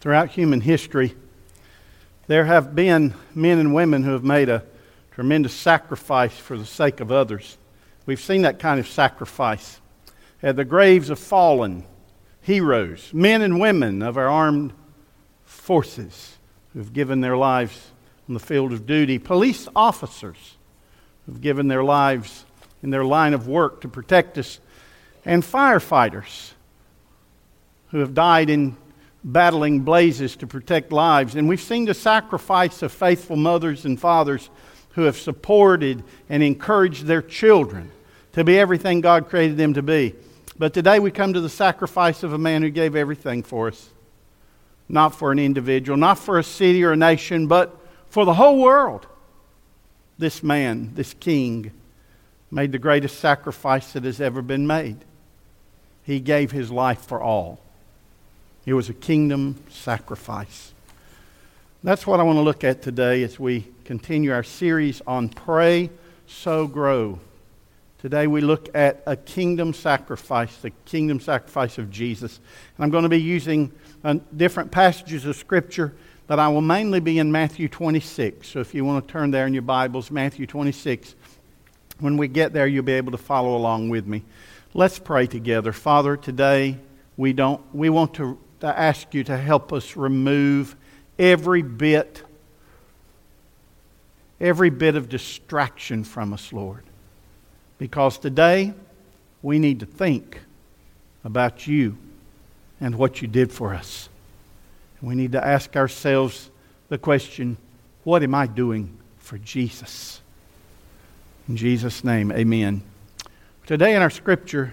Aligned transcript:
throughout 0.00 0.30
human 0.30 0.60
history, 0.60 1.14
there 2.26 2.46
have 2.46 2.74
been 2.74 3.14
men 3.34 3.58
and 3.58 3.74
women 3.74 4.02
who 4.02 4.12
have 4.12 4.24
made 4.24 4.48
a 4.48 4.64
tremendous 5.12 5.52
sacrifice 5.52 6.36
for 6.36 6.56
the 6.56 6.64
sake 6.64 7.00
of 7.00 7.12
others. 7.12 7.58
We've 8.06 8.20
seen 8.20 8.42
that 8.42 8.58
kind 8.58 8.80
of 8.80 8.88
sacrifice 8.88 9.80
at 10.42 10.56
the 10.56 10.64
graves 10.64 11.10
of 11.10 11.18
fallen 11.18 11.84
heroes, 12.40 13.10
men 13.12 13.42
and 13.42 13.60
women 13.60 14.00
of 14.02 14.16
our 14.16 14.28
armed 14.28 14.72
forces 15.44 16.38
who've 16.72 16.92
given 16.92 17.20
their 17.20 17.36
lives 17.36 17.90
on 18.28 18.34
the 18.34 18.40
field 18.40 18.72
of 18.72 18.86
duty, 18.86 19.18
police 19.18 19.68
officers 19.76 20.56
who've 21.26 21.40
given 21.40 21.68
their 21.68 21.84
lives 21.84 22.44
in 22.82 22.90
their 22.90 23.04
line 23.04 23.34
of 23.34 23.46
work 23.46 23.82
to 23.82 23.88
protect 23.88 24.38
us, 24.38 24.60
and 25.26 25.42
firefighters 25.42 26.52
who 27.88 27.98
have 27.98 28.14
died 28.14 28.48
in 28.48 28.76
battling 29.22 29.80
blazes 29.80 30.36
to 30.36 30.46
protect 30.46 30.92
lives. 30.92 31.34
And 31.34 31.48
we've 31.48 31.60
seen 31.60 31.84
the 31.84 31.94
sacrifice 31.94 32.82
of 32.82 32.92
faithful 32.92 33.36
mothers 33.36 33.84
and 33.84 34.00
fathers 34.00 34.50
who 34.90 35.02
have 35.02 35.16
supported 35.16 36.02
and 36.28 36.42
encouraged 36.42 37.04
their 37.04 37.22
children 37.22 37.90
to 38.32 38.44
be 38.44 38.58
everything 38.58 39.00
God 39.00 39.28
created 39.28 39.56
them 39.56 39.74
to 39.74 39.82
be. 39.82 40.14
But 40.58 40.74
today 40.74 40.98
we 40.98 41.10
come 41.10 41.32
to 41.32 41.40
the 41.40 41.48
sacrifice 41.48 42.22
of 42.22 42.32
a 42.32 42.38
man 42.38 42.62
who 42.62 42.70
gave 42.70 42.96
everything 42.96 43.42
for 43.42 43.68
us. 43.68 43.90
Not 44.88 45.14
for 45.14 45.32
an 45.32 45.38
individual, 45.38 45.96
not 45.96 46.18
for 46.18 46.38
a 46.38 46.44
city 46.44 46.82
or 46.82 46.92
a 46.92 46.96
nation, 46.96 47.46
but 47.46 47.76
for 48.08 48.24
the 48.24 48.34
whole 48.34 48.60
world. 48.60 49.06
This 50.18 50.42
man, 50.42 50.92
this 50.94 51.14
king, 51.14 51.72
made 52.50 52.72
the 52.72 52.78
greatest 52.78 53.20
sacrifice 53.20 53.92
that 53.92 54.04
has 54.04 54.20
ever 54.20 54.42
been 54.42 54.66
made. 54.66 54.98
He 56.02 56.20
gave 56.20 56.50
his 56.50 56.70
life 56.70 57.06
for 57.06 57.22
all. 57.22 57.60
It 58.70 58.74
was 58.74 58.88
a 58.88 58.94
kingdom 58.94 59.56
sacrifice. 59.68 60.72
That's 61.82 62.06
what 62.06 62.20
I 62.20 62.22
want 62.22 62.36
to 62.36 62.42
look 62.42 62.62
at 62.62 62.82
today 62.82 63.24
as 63.24 63.36
we 63.36 63.66
continue 63.84 64.32
our 64.32 64.44
series 64.44 65.02
on 65.08 65.28
Pray, 65.28 65.90
Sow 66.28 66.68
Grow. 66.68 67.18
Today 67.98 68.28
we 68.28 68.40
look 68.40 68.68
at 68.72 69.02
a 69.06 69.16
kingdom 69.16 69.74
sacrifice, 69.74 70.56
the 70.58 70.70
kingdom 70.84 71.18
sacrifice 71.18 71.78
of 71.78 71.90
Jesus. 71.90 72.38
And 72.76 72.84
I'm 72.84 72.90
going 72.90 73.02
to 73.02 73.08
be 73.08 73.20
using 73.20 73.72
uh, 74.04 74.18
different 74.36 74.70
passages 74.70 75.26
of 75.26 75.34
Scripture, 75.34 75.92
but 76.28 76.38
I 76.38 76.46
will 76.46 76.60
mainly 76.60 77.00
be 77.00 77.18
in 77.18 77.32
Matthew 77.32 77.68
26. 77.68 78.46
So 78.46 78.60
if 78.60 78.72
you 78.72 78.84
want 78.84 79.04
to 79.04 79.12
turn 79.12 79.32
there 79.32 79.48
in 79.48 79.52
your 79.52 79.62
Bibles, 79.62 80.12
Matthew 80.12 80.46
26. 80.46 81.16
When 81.98 82.16
we 82.16 82.28
get 82.28 82.52
there, 82.52 82.68
you'll 82.68 82.84
be 82.84 82.92
able 82.92 83.10
to 83.10 83.18
follow 83.18 83.56
along 83.56 83.88
with 83.88 84.06
me. 84.06 84.22
Let's 84.74 85.00
pray 85.00 85.26
together. 85.26 85.72
Father, 85.72 86.16
today 86.16 86.78
we, 87.16 87.32
don't, 87.32 87.60
we 87.74 87.88
want 87.88 88.14
to 88.14 88.38
to 88.60 88.66
ask 88.66 89.12
you 89.14 89.24
to 89.24 89.36
help 89.36 89.72
us 89.72 89.96
remove 89.96 90.76
every 91.18 91.62
bit 91.62 92.22
every 94.40 94.70
bit 94.70 94.96
of 94.96 95.08
distraction 95.08 96.02
from 96.02 96.32
us, 96.32 96.52
Lord. 96.52 96.82
Because 97.78 98.18
today 98.18 98.72
we 99.42 99.58
need 99.58 99.80
to 99.80 99.86
think 99.86 100.40
about 101.24 101.66
you 101.66 101.98
and 102.80 102.94
what 102.94 103.20
you 103.20 103.28
did 103.28 103.52
for 103.52 103.74
us. 103.74 104.08
We 105.02 105.14
need 105.14 105.32
to 105.32 105.46
ask 105.46 105.76
ourselves 105.76 106.50
the 106.88 106.98
question 106.98 107.56
what 108.04 108.22
am 108.22 108.34
I 108.34 108.46
doing 108.46 108.96
for 109.18 109.36
Jesus? 109.38 110.20
In 111.48 111.56
Jesus' 111.56 112.02
name, 112.02 112.32
amen. 112.32 112.82
Today 113.66 113.94
in 113.94 114.02
our 114.02 114.10
scripture 114.10 114.72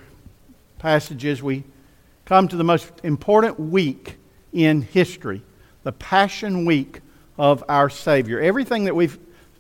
passages, 0.80 1.44
we 1.44 1.64
come 2.28 2.46
to 2.46 2.58
the 2.58 2.64
most 2.64 2.92
important 3.04 3.58
week 3.58 4.18
in 4.52 4.82
history, 4.82 5.42
the 5.84 5.94
Passion 5.94 6.66
Week 6.66 7.00
of 7.38 7.64
our 7.70 7.90
Savior. 7.90 8.42
Everything 8.42 8.84
that 8.84 8.96
we 8.98 9.10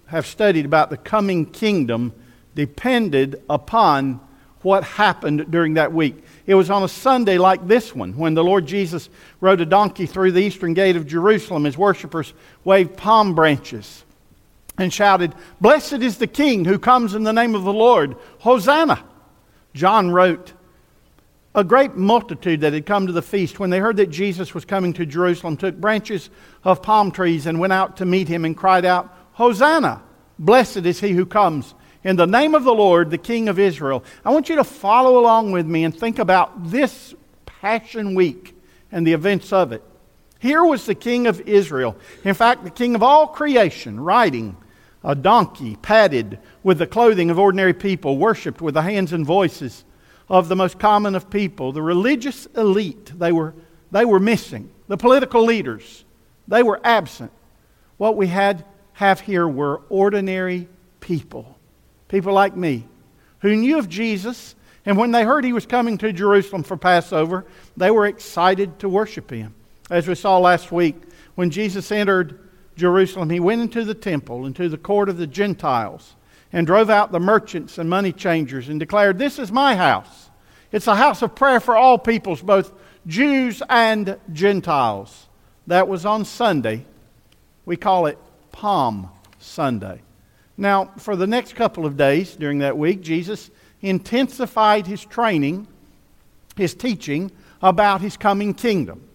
have 0.07 0.25
studied 0.25 0.65
about 0.65 0.89
the 0.89 0.97
coming 0.97 1.45
kingdom 1.45 2.11
depended 2.55 3.41
upon 3.49 4.19
what 4.63 4.83
happened 4.83 5.49
during 5.49 5.75
that 5.75 5.93
week. 5.93 6.21
It 6.45 6.55
was 6.55 6.69
on 6.69 6.83
a 6.83 6.89
Sunday 6.89 7.37
like 7.37 7.65
this 7.65 7.95
one 7.95 8.17
when 8.17 8.33
the 8.33 8.43
Lord 8.43 8.65
Jesus 8.65 9.07
rode 9.39 9.61
a 9.61 9.65
donkey 9.65 10.05
through 10.05 10.33
the 10.33 10.41
eastern 10.41 10.73
gate 10.73 10.97
of 10.97 11.07
Jerusalem. 11.07 11.63
His 11.63 11.77
worshippers 11.77 12.33
waved 12.65 12.97
palm 12.97 13.33
branches 13.33 14.03
and 14.77 14.93
shouted, 14.93 15.33
Blessed 15.61 16.01
is 16.01 16.17
the 16.17 16.27
King 16.27 16.65
who 16.65 16.79
comes 16.79 17.15
in 17.15 17.23
the 17.23 17.31
name 17.31 17.55
of 17.55 17.63
the 17.63 17.71
Lord. 17.71 18.17
Hosanna. 18.39 19.05
John 19.73 20.11
wrote, 20.11 20.51
a 21.57 21.63
great 21.63 21.95
multitude 21.95 22.61
that 22.61 22.73
had 22.73 22.85
come 22.85 23.07
to 23.07 23.11
the 23.11 23.21
feast, 23.21 23.59
when 23.59 23.71
they 23.71 23.79
heard 23.79 23.97
that 23.97 24.11
Jesus 24.11 24.53
was 24.53 24.63
coming 24.63 24.93
to 24.93 25.07
Jerusalem, 25.07 25.57
took 25.57 25.75
branches 25.75 26.29
of 26.63 26.83
palm 26.83 27.09
trees 27.09 27.47
and 27.47 27.59
went 27.59 27.73
out 27.73 27.97
to 27.97 28.05
meet 28.05 28.27
him 28.27 28.45
and 28.45 28.55
cried 28.55 28.85
out, 28.85 29.11
Hosanna! 29.33 30.03
Blessed 30.37 30.85
is 30.85 30.99
he 30.99 31.13
who 31.13 31.25
comes 31.25 31.73
in 32.03 32.15
the 32.15 32.27
name 32.27 32.53
of 32.53 32.63
the 32.63 32.75
Lord, 32.75 33.09
the 33.09 33.17
King 33.17 33.49
of 33.49 33.57
Israel. 33.57 34.03
I 34.23 34.29
want 34.29 34.49
you 34.49 34.57
to 34.57 34.63
follow 34.63 35.19
along 35.19 35.51
with 35.51 35.65
me 35.65 35.83
and 35.83 35.97
think 35.97 36.19
about 36.19 36.69
this 36.69 37.15
Passion 37.47 38.13
Week 38.13 38.55
and 38.91 39.05
the 39.05 39.13
events 39.13 39.51
of 39.51 39.71
it. 39.71 39.83
Here 40.37 40.63
was 40.63 40.85
the 40.85 40.93
King 40.93 41.25
of 41.25 41.41
Israel, 41.41 41.97
in 42.23 42.35
fact, 42.35 42.65
the 42.65 42.69
King 42.69 42.93
of 42.93 43.01
all 43.01 43.25
creation, 43.25 43.99
riding 43.99 44.55
a 45.03 45.15
donkey 45.15 45.75
padded 45.77 46.37
with 46.61 46.77
the 46.77 46.85
clothing 46.85 47.31
of 47.31 47.39
ordinary 47.39 47.73
people, 47.73 48.19
worshiped 48.19 48.61
with 48.61 48.75
the 48.75 48.83
hands 48.83 49.11
and 49.11 49.25
voices 49.25 49.83
of 50.29 50.49
the 50.49 50.55
most 50.55 50.79
common 50.79 51.15
of 51.15 51.29
people. 51.29 51.71
The 51.71 51.81
religious 51.81 52.45
elite, 52.47 53.17
they 53.17 53.31
were, 53.31 53.53
they 53.91 54.05
were 54.05 54.19
missing. 54.19 54.69
The 54.87 54.97
political 54.97 55.43
leaders, 55.43 56.05
they 56.47 56.63
were 56.63 56.79
absent. 56.83 57.31
What 57.97 58.15
we 58.15 58.27
had 58.27 58.65
have 58.93 59.19
here 59.19 59.47
were 59.47 59.81
ordinary 59.89 60.67
people, 60.99 61.57
people 62.07 62.33
like 62.33 62.55
me, 62.55 62.85
who 63.39 63.55
knew 63.55 63.77
of 63.77 63.89
Jesus, 63.89 64.55
and 64.85 64.97
when 64.97 65.11
they 65.11 65.23
heard 65.23 65.43
he 65.43 65.53
was 65.53 65.65
coming 65.65 65.97
to 65.99 66.13
Jerusalem 66.13 66.63
for 66.63 66.77
Passover, 66.77 67.45
they 67.75 67.91
were 67.91 68.07
excited 68.07 68.79
to 68.79 68.89
worship 68.89 69.29
him. 69.29 69.53
As 69.89 70.07
we 70.07 70.15
saw 70.15 70.37
last 70.37 70.71
week, 70.71 70.95
when 71.35 71.49
Jesus 71.51 71.91
entered 71.91 72.39
Jerusalem, 72.75 73.29
he 73.29 73.39
went 73.39 73.61
into 73.61 73.83
the 73.83 73.93
temple, 73.93 74.45
into 74.45 74.69
the 74.69 74.77
court 74.77 75.09
of 75.09 75.17
the 75.17 75.27
Gentiles 75.27 76.15
and 76.53 76.65
drove 76.65 76.89
out 76.89 77.11
the 77.11 77.19
merchants 77.19 77.77
and 77.77 77.89
money 77.89 78.11
changers 78.11 78.69
and 78.69 78.79
declared, 78.79 79.17
This 79.17 79.39
is 79.39 79.51
my 79.51 79.75
house. 79.75 80.29
It's 80.71 80.87
a 80.87 80.95
house 80.95 81.21
of 81.21 81.35
prayer 81.35 81.59
for 81.59 81.75
all 81.75 81.97
peoples, 81.97 82.41
both 82.41 82.71
Jews 83.05 83.61
and 83.69 84.17
Gentiles. 84.31 85.27
That 85.67 85.87
was 85.87 86.05
on 86.05 86.25
Sunday. 86.25 86.85
We 87.65 87.77
call 87.77 88.05
it 88.05 88.17
Palm 88.51 89.09
Sunday. 89.39 90.01
Now, 90.57 90.85
for 90.97 91.15
the 91.15 91.27
next 91.27 91.55
couple 91.55 91.85
of 91.85 91.97
days 91.97 92.35
during 92.35 92.59
that 92.59 92.77
week, 92.77 93.01
Jesus 93.01 93.51
intensified 93.81 94.87
his 94.87 95.05
training, 95.05 95.67
his 96.55 96.73
teaching 96.73 97.31
about 97.61 98.01
his 98.01 98.17
coming 98.17 98.53
kingdom. 98.53 99.06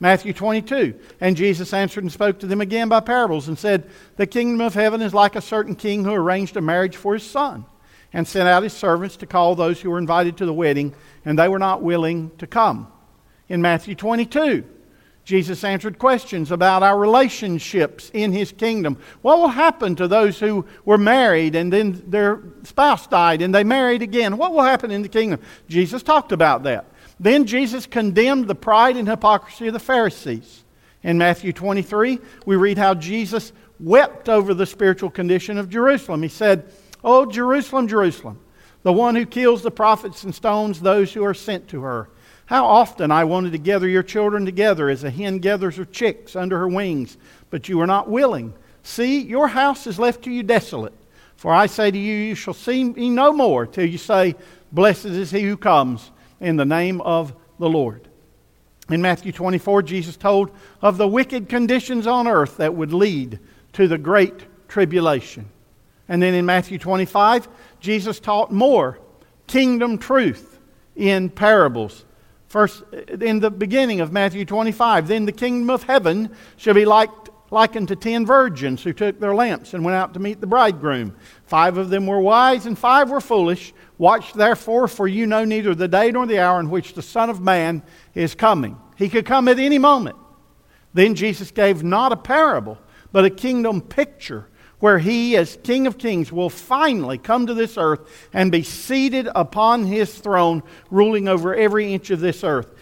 Matthew 0.00 0.32
22. 0.32 0.98
And 1.20 1.36
Jesus 1.36 1.74
answered 1.74 2.04
and 2.04 2.12
spoke 2.12 2.40
to 2.40 2.46
them 2.46 2.62
again 2.62 2.88
by 2.88 3.00
parables 3.00 3.48
and 3.48 3.58
said, 3.58 3.88
The 4.16 4.26
kingdom 4.26 4.62
of 4.62 4.74
heaven 4.74 5.02
is 5.02 5.14
like 5.14 5.36
a 5.36 5.42
certain 5.42 5.76
king 5.76 6.04
who 6.04 6.12
arranged 6.12 6.56
a 6.56 6.62
marriage 6.62 6.96
for 6.96 7.14
his 7.14 7.22
son 7.22 7.66
and 8.12 8.26
sent 8.26 8.48
out 8.48 8.62
his 8.62 8.72
servants 8.72 9.16
to 9.18 9.26
call 9.26 9.54
those 9.54 9.80
who 9.80 9.90
were 9.90 9.98
invited 9.98 10.36
to 10.38 10.46
the 10.46 10.52
wedding, 10.52 10.94
and 11.24 11.38
they 11.38 11.48
were 11.48 11.58
not 11.58 11.82
willing 11.82 12.30
to 12.38 12.46
come. 12.46 12.90
In 13.48 13.62
Matthew 13.62 13.94
22, 13.94 14.64
Jesus 15.24 15.62
answered 15.62 15.98
questions 15.98 16.50
about 16.50 16.82
our 16.82 16.98
relationships 16.98 18.10
in 18.12 18.32
his 18.32 18.50
kingdom. 18.50 18.98
What 19.22 19.38
will 19.38 19.48
happen 19.48 19.94
to 19.96 20.08
those 20.08 20.40
who 20.40 20.64
were 20.84 20.98
married 20.98 21.54
and 21.54 21.72
then 21.72 22.02
their 22.06 22.42
spouse 22.64 23.06
died 23.06 23.42
and 23.42 23.54
they 23.54 23.62
married 23.62 24.02
again? 24.02 24.38
What 24.38 24.52
will 24.52 24.62
happen 24.62 24.90
in 24.90 25.02
the 25.02 25.08
kingdom? 25.08 25.40
Jesus 25.68 26.02
talked 26.02 26.32
about 26.32 26.64
that. 26.64 26.86
Then 27.20 27.44
Jesus 27.44 27.86
condemned 27.86 28.48
the 28.48 28.54
pride 28.54 28.96
and 28.96 29.06
hypocrisy 29.06 29.66
of 29.66 29.74
the 29.74 29.78
Pharisees. 29.78 30.64
In 31.02 31.18
Matthew 31.18 31.52
23, 31.52 32.18
we 32.46 32.56
read 32.56 32.78
how 32.78 32.94
Jesus 32.94 33.52
wept 33.78 34.30
over 34.30 34.54
the 34.54 34.64
spiritual 34.64 35.10
condition 35.10 35.58
of 35.58 35.68
Jerusalem. 35.68 36.22
He 36.22 36.28
said, 36.28 36.72
Oh, 37.04 37.26
Jerusalem, 37.26 37.88
Jerusalem, 37.88 38.40
the 38.82 38.92
one 38.92 39.14
who 39.14 39.26
kills 39.26 39.62
the 39.62 39.70
prophets 39.70 40.24
and 40.24 40.34
stones 40.34 40.80
those 40.80 41.12
who 41.12 41.22
are 41.22 41.34
sent 41.34 41.68
to 41.68 41.82
her. 41.82 42.08
How 42.46 42.64
often 42.64 43.10
I 43.10 43.24
wanted 43.24 43.52
to 43.52 43.58
gather 43.58 43.86
your 43.86 44.02
children 44.02 44.46
together 44.46 44.88
as 44.88 45.04
a 45.04 45.10
hen 45.10 45.38
gathers 45.38 45.76
her 45.76 45.84
chicks 45.84 46.34
under 46.34 46.58
her 46.58 46.68
wings, 46.68 47.18
but 47.50 47.68
you 47.68 47.76
were 47.76 47.86
not 47.86 48.08
willing. 48.08 48.54
See, 48.82 49.20
your 49.20 49.48
house 49.48 49.86
is 49.86 49.98
left 49.98 50.24
to 50.24 50.30
you 50.30 50.42
desolate. 50.42 50.94
For 51.36 51.52
I 51.52 51.66
say 51.66 51.90
to 51.90 51.98
you, 51.98 52.14
you 52.14 52.34
shall 52.34 52.54
see 52.54 52.84
me 52.84 53.10
no 53.10 53.32
more 53.32 53.66
till 53.66 53.86
you 53.86 53.98
say, 53.98 54.34
Blessed 54.72 55.06
is 55.06 55.30
he 55.30 55.42
who 55.42 55.56
comes 55.56 56.10
in 56.40 56.56
the 56.56 56.64
name 56.64 57.00
of 57.02 57.34
the 57.58 57.68
Lord. 57.68 58.08
In 58.90 59.02
Matthew 59.02 59.32
24, 59.32 59.82
Jesus 59.82 60.16
told 60.16 60.50
of 60.82 60.96
the 60.96 61.06
wicked 61.06 61.48
conditions 61.48 62.06
on 62.06 62.26
earth 62.26 62.56
that 62.56 62.74
would 62.74 62.92
lead 62.92 63.38
to 63.74 63.86
the 63.86 63.98
great 63.98 64.68
tribulation. 64.68 65.48
And 66.08 66.20
then 66.20 66.34
in 66.34 66.44
Matthew 66.44 66.78
25, 66.78 67.48
Jesus 67.78 68.18
taught 68.18 68.50
more 68.50 68.98
kingdom 69.46 69.98
truth 69.98 70.58
in 70.96 71.30
parables 71.30 72.04
First, 72.50 72.82
in 73.20 73.38
the 73.38 73.48
beginning 73.48 74.00
of 74.00 74.12
Matthew 74.12 74.44
25, 74.44 75.06
then 75.06 75.24
the 75.24 75.30
kingdom 75.30 75.70
of 75.70 75.84
heaven 75.84 76.34
shall 76.56 76.74
be 76.74 76.84
like, 76.84 77.08
likened 77.50 77.88
to 77.88 77.96
ten 77.96 78.24
virgins 78.24 78.82
who 78.82 78.92
took 78.92 79.18
their 79.18 79.34
lamps 79.34 79.74
and 79.74 79.84
went 79.84 79.96
out 79.96 80.14
to 80.14 80.20
meet 80.20 80.40
the 80.40 80.46
bridegroom. 80.46 81.16
Five 81.46 81.78
of 81.78 81.90
them 81.90 82.06
were 82.06 82.20
wise 82.20 82.66
and 82.66 82.78
five 82.78 83.10
were 83.10 83.20
foolish. 83.20 83.72
Watch 83.98 84.32
therefore, 84.32 84.88
for 84.88 85.08
you 85.08 85.26
know 85.26 85.44
neither 85.44 85.74
the 85.74 85.88
day 85.88 86.10
nor 86.10 86.26
the 86.26 86.38
hour 86.38 86.60
in 86.60 86.70
which 86.70 86.94
the 86.94 87.02
Son 87.02 87.28
of 87.28 87.40
Man 87.40 87.82
is 88.14 88.34
coming. 88.34 88.78
He 88.96 89.08
could 89.08 89.26
come 89.26 89.48
at 89.48 89.58
any 89.58 89.78
moment. 89.78 90.16
Then 90.94 91.14
Jesus 91.14 91.50
gave 91.50 91.82
not 91.82 92.12
a 92.12 92.16
parable, 92.16 92.78
but 93.12 93.24
a 93.24 93.30
kingdom 93.30 93.80
picture 93.80 94.46
where 94.80 94.98
he, 94.98 95.36
as 95.36 95.58
King 95.62 95.86
of 95.86 95.98
Kings, 95.98 96.32
will 96.32 96.48
finally 96.48 97.18
come 97.18 97.46
to 97.46 97.54
this 97.54 97.76
earth 97.76 98.00
and 98.32 98.50
be 98.50 98.62
seated 98.62 99.28
upon 99.34 99.84
his 99.84 100.18
throne, 100.18 100.62
ruling 100.90 101.28
over 101.28 101.54
every 101.54 101.92
inch 101.92 102.10
of 102.10 102.20
this 102.20 102.42
earth. 102.42 102.72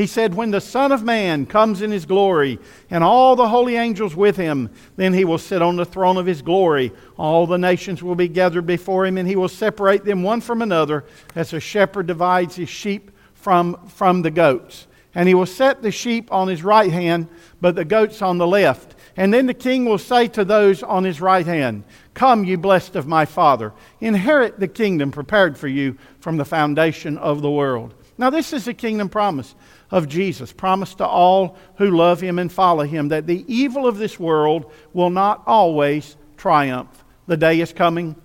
He 0.00 0.06
said, 0.06 0.32
When 0.32 0.50
the 0.50 0.62
Son 0.62 0.92
of 0.92 1.02
Man 1.02 1.44
comes 1.44 1.82
in 1.82 1.90
his 1.90 2.06
glory, 2.06 2.58
and 2.88 3.04
all 3.04 3.36
the 3.36 3.50
holy 3.50 3.76
angels 3.76 4.16
with 4.16 4.34
him, 4.34 4.70
then 4.96 5.12
he 5.12 5.26
will 5.26 5.36
sit 5.36 5.60
on 5.60 5.76
the 5.76 5.84
throne 5.84 6.16
of 6.16 6.24
his 6.24 6.40
glory. 6.40 6.90
All 7.18 7.46
the 7.46 7.58
nations 7.58 8.02
will 8.02 8.14
be 8.14 8.26
gathered 8.26 8.64
before 8.64 9.04
him, 9.04 9.18
and 9.18 9.28
he 9.28 9.36
will 9.36 9.46
separate 9.46 10.06
them 10.06 10.22
one 10.22 10.40
from 10.40 10.62
another, 10.62 11.04
as 11.34 11.52
a 11.52 11.60
shepherd 11.60 12.06
divides 12.06 12.56
his 12.56 12.70
sheep 12.70 13.10
from, 13.34 13.76
from 13.88 14.22
the 14.22 14.30
goats. 14.30 14.86
And 15.14 15.28
he 15.28 15.34
will 15.34 15.44
set 15.44 15.82
the 15.82 15.90
sheep 15.90 16.32
on 16.32 16.48
his 16.48 16.64
right 16.64 16.90
hand, 16.90 17.28
but 17.60 17.74
the 17.74 17.84
goats 17.84 18.22
on 18.22 18.38
the 18.38 18.46
left. 18.46 18.94
And 19.18 19.34
then 19.34 19.44
the 19.44 19.52
king 19.52 19.84
will 19.84 19.98
say 19.98 20.28
to 20.28 20.46
those 20.46 20.82
on 20.82 21.04
his 21.04 21.20
right 21.20 21.44
hand, 21.44 21.84
Come, 22.14 22.44
you 22.44 22.56
blessed 22.56 22.96
of 22.96 23.06
my 23.06 23.26
Father, 23.26 23.74
inherit 24.00 24.60
the 24.60 24.68
kingdom 24.68 25.10
prepared 25.10 25.58
for 25.58 25.68
you 25.68 25.98
from 26.20 26.38
the 26.38 26.46
foundation 26.46 27.18
of 27.18 27.42
the 27.42 27.50
world. 27.50 27.92
Now, 28.16 28.28
this 28.28 28.52
is 28.52 28.66
the 28.66 28.74
kingdom 28.74 29.08
promise 29.08 29.54
of 29.90 30.08
Jesus, 30.08 30.52
promised 30.52 30.98
to 30.98 31.06
all 31.06 31.56
who 31.76 31.90
love 31.90 32.20
him 32.20 32.38
and 32.38 32.50
follow 32.50 32.84
him, 32.84 33.08
that 33.08 33.26
the 33.26 33.44
evil 33.52 33.86
of 33.86 33.98
this 33.98 34.18
world 34.18 34.70
will 34.92 35.10
not 35.10 35.42
always 35.46 36.16
triumph. 36.36 37.04
The 37.26 37.36
day 37.36 37.60
is 37.60 37.72
coming 37.72 38.16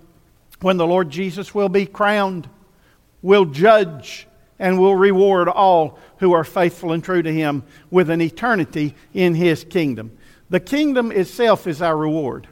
when 0.60 0.76
the 0.76 0.86
Lord 0.86 1.10
Jesus 1.10 1.54
will 1.54 1.68
be 1.68 1.86
crowned, 1.86 2.48
will 3.22 3.44
judge, 3.44 4.26
and 4.58 4.78
will 4.78 4.96
reward 4.96 5.48
all 5.48 5.98
who 6.18 6.32
are 6.32 6.44
faithful 6.44 6.92
and 6.92 7.04
true 7.04 7.22
to 7.22 7.32
him 7.32 7.62
with 7.90 8.08
an 8.08 8.22
eternity 8.22 8.94
in 9.12 9.34
his 9.34 9.64
kingdom. 9.64 10.16
The 10.48 10.60
kingdom 10.60 11.12
itself 11.12 11.66
is 11.66 11.82
our 11.82 11.96
reward. 11.96 12.48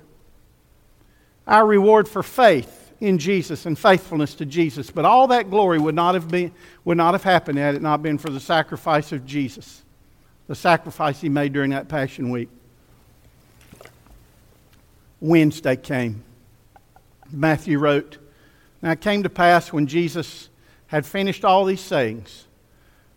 Our 1.46 1.67
reward 1.67 2.08
for 2.08 2.22
faith 2.22 2.83
in 3.04 3.18
Jesus 3.18 3.66
and 3.66 3.78
faithfulness 3.78 4.34
to 4.34 4.46
Jesus. 4.46 4.90
But 4.90 5.04
all 5.04 5.26
that 5.28 5.50
glory 5.50 5.78
would 5.78 5.94
not 5.94 6.14
have, 6.14 6.28
been, 6.28 6.52
would 6.84 6.96
not 6.96 7.12
have 7.12 7.22
happened 7.22 7.58
had 7.58 7.74
it 7.74 7.82
not 7.82 8.02
been 8.02 8.16
for 8.16 8.30
the 8.30 8.40
sacrifice 8.40 9.12
of 9.12 9.26
Jesus, 9.26 9.82
the 10.46 10.54
sacrifice 10.54 11.20
he 11.20 11.28
made 11.28 11.52
during 11.52 11.70
that 11.70 11.86
Passion 11.86 12.30
Week. 12.30 12.48
Wednesday 15.20 15.76
came. 15.76 16.24
Matthew 17.30 17.78
wrote, 17.78 18.16
Now 18.80 18.92
it 18.92 19.02
came 19.02 19.22
to 19.22 19.30
pass 19.30 19.70
when 19.70 19.86
Jesus 19.86 20.48
had 20.86 21.04
finished 21.04 21.44
all 21.44 21.66
these 21.66 21.80
sayings 21.80 22.46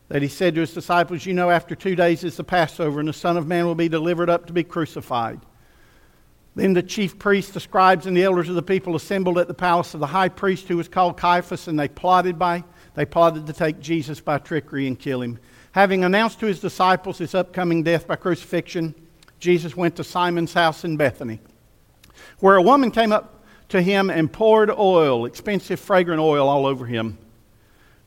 that 0.10 0.22
he 0.22 0.28
said 0.28 0.56
to 0.56 0.62
his 0.62 0.74
disciples, 0.74 1.26
You 1.26 1.34
know, 1.34 1.50
after 1.50 1.76
two 1.76 1.96
days 1.96 2.26
is 2.26 2.36
the 2.36 2.44
Passover, 2.44 3.00
and 3.00 3.08
the 3.08 3.14
Son 3.14 3.38
of 3.38 3.48
Man 3.48 3.66
will 3.66 3.76
be 3.76 3.90
delivered 3.90 4.30
up 4.30 4.48
to 4.48 4.54
be 4.54 4.64
crucified. 4.64 5.40
Then 6.58 6.74
the 6.74 6.82
chief 6.82 7.20
priests, 7.20 7.52
the 7.52 7.60
scribes, 7.60 8.08
and 8.08 8.18
the 8.18 8.24
elders 8.24 8.50
of 8.50 8.56
the 8.56 8.64
people 8.64 8.96
assembled 8.96 9.38
at 9.38 9.48
the 9.48 9.54
palace 9.54 9.94
of 9.94 10.00
the 10.00 10.08
high 10.08 10.30
priest, 10.30 10.68
who 10.68 10.76
was 10.76 10.88
called 10.88 11.16
Caiaphas, 11.16 11.68
and 11.68 11.80
they 11.80 11.88
plotted 11.88 12.40
by 12.40 12.64
they 12.96 13.06
plotted 13.06 13.46
to 13.46 13.54
take 13.54 13.80
Jesus 13.80 14.20
by 14.20 14.40
trickery 14.40 14.88
and 14.88 14.98
kill 14.98 15.22
him. 15.22 15.38
Having 15.74 16.04
announced 16.04 16.40
to 16.40 16.48
his 16.48 16.60
disciples 16.60 17.20
his 17.20 17.36
upcoming 17.36 17.84
death 17.84 18.08
by 18.08 18.16
crucifixion, 18.16 18.96
Jesus 19.40 19.78
went 19.78 19.96
to 19.98 20.04
Simon's 20.04 20.52
house 20.52 20.84
in 20.84 20.98
Bethany, 20.98 21.40
where 22.40 22.56
a 22.56 22.62
woman 22.64 22.90
came 22.90 23.12
up 23.12 23.46
to 23.70 23.80
him 23.80 24.10
and 24.10 24.34
poured 24.34 24.72
oil, 24.72 25.28
expensive 25.28 25.80
fragrant 25.80 26.20
oil, 26.20 26.50
all 26.50 26.66
over 26.66 26.88
him. 26.88 27.20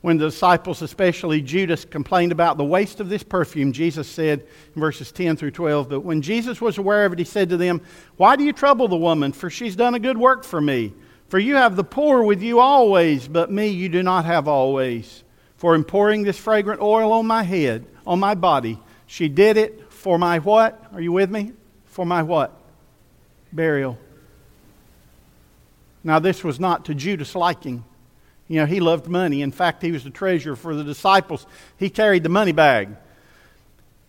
When 0.00 0.16
the 0.16 0.26
disciples, 0.26 0.80
especially 0.80 1.42
Judas, 1.42 1.84
complained 1.84 2.32
about 2.32 2.56
the 2.56 2.64
waste 2.64 3.00
of 3.00 3.10
this 3.10 3.22
perfume, 3.22 3.72
Jesus 3.72 4.08
said 4.08 4.46
in 4.74 4.80
verses 4.80 5.12
10 5.12 5.36
through 5.36 5.50
12 5.50 5.90
that 5.90 6.00
when 6.00 6.22
Jesus 6.22 6.60
was 6.60 6.78
aware 6.78 7.04
of 7.04 7.12
it, 7.12 7.18
he 7.18 7.24
said 7.24 7.50
to 7.50 7.58
them, 7.58 7.82
Why 8.16 8.36
do 8.36 8.44
you 8.44 8.54
trouble 8.54 8.88
the 8.88 8.96
woman? 8.96 9.32
For 9.32 9.50
she's 9.50 9.76
done 9.76 9.94
a 9.94 9.98
good 9.98 10.16
work 10.16 10.44
for 10.44 10.60
me. 10.60 10.94
For 11.28 11.38
you 11.38 11.56
have 11.56 11.76
the 11.76 11.84
poor 11.84 12.22
with 12.22 12.42
you 12.42 12.60
always, 12.60 13.28
but 13.28 13.52
me 13.52 13.68
you 13.68 13.88
do 13.88 14.02
not 14.02 14.24
have 14.24 14.48
always. 14.48 15.22
For 15.56 15.74
in 15.74 15.84
pouring 15.84 16.22
this 16.22 16.38
fragrant 16.38 16.80
oil 16.80 17.12
on 17.12 17.26
my 17.26 17.42
head, 17.42 17.84
on 18.06 18.18
my 18.18 18.34
body, 18.34 18.80
she 19.06 19.28
did 19.28 19.58
it 19.58 19.92
for 19.92 20.18
my 20.18 20.38
what? 20.38 20.82
Are 20.94 21.00
you 21.00 21.12
with 21.12 21.30
me? 21.30 21.52
For 21.84 22.06
my 22.06 22.22
what? 22.22 22.58
Burial. 23.52 23.98
Now, 26.02 26.18
this 26.18 26.42
was 26.42 26.58
not 26.58 26.86
to 26.86 26.94
Judas' 26.94 27.34
liking. 27.34 27.84
You 28.50 28.56
know, 28.56 28.66
he 28.66 28.80
loved 28.80 29.06
money. 29.06 29.42
In 29.42 29.52
fact, 29.52 29.80
he 29.80 29.92
was 29.92 30.02
the 30.02 30.10
treasurer 30.10 30.56
for 30.56 30.74
the 30.74 30.82
disciples. 30.82 31.46
He 31.76 31.88
carried 31.88 32.24
the 32.24 32.28
money 32.28 32.50
bag. 32.50 32.88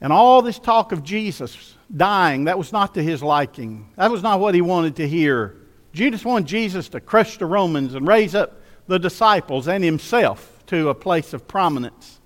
And 0.02 0.12
all 0.12 0.42
this 0.42 0.58
talk 0.58 0.92
of 0.92 1.04
Jesus 1.04 1.76
dying, 1.96 2.46
that 2.46 2.58
was 2.58 2.74
not 2.74 2.96
to 2.96 3.04
his 3.04 3.22
liking. 3.22 3.92
That 3.98 4.10
was 4.10 4.24
not 4.24 4.40
what 4.40 4.56
he 4.56 4.62
wanted 4.62 4.96
to 4.96 5.08
hear. 5.08 5.58
Judas 5.94 6.26
wanted 6.26 6.48
Jesus 6.48 6.90
to 6.90 7.00
crush 7.00 7.38
the 7.38 7.46
Romans 7.46 7.94
and 7.94 8.08
raise 8.08 8.34
up 8.34 8.60
the 8.88 8.98
disciples 8.98 9.68
and 9.68 9.84
himself 9.84 10.64
to 10.66 10.90
a 10.90 10.96
place 10.96 11.34
of 11.34 11.48
prominence. 11.48 12.20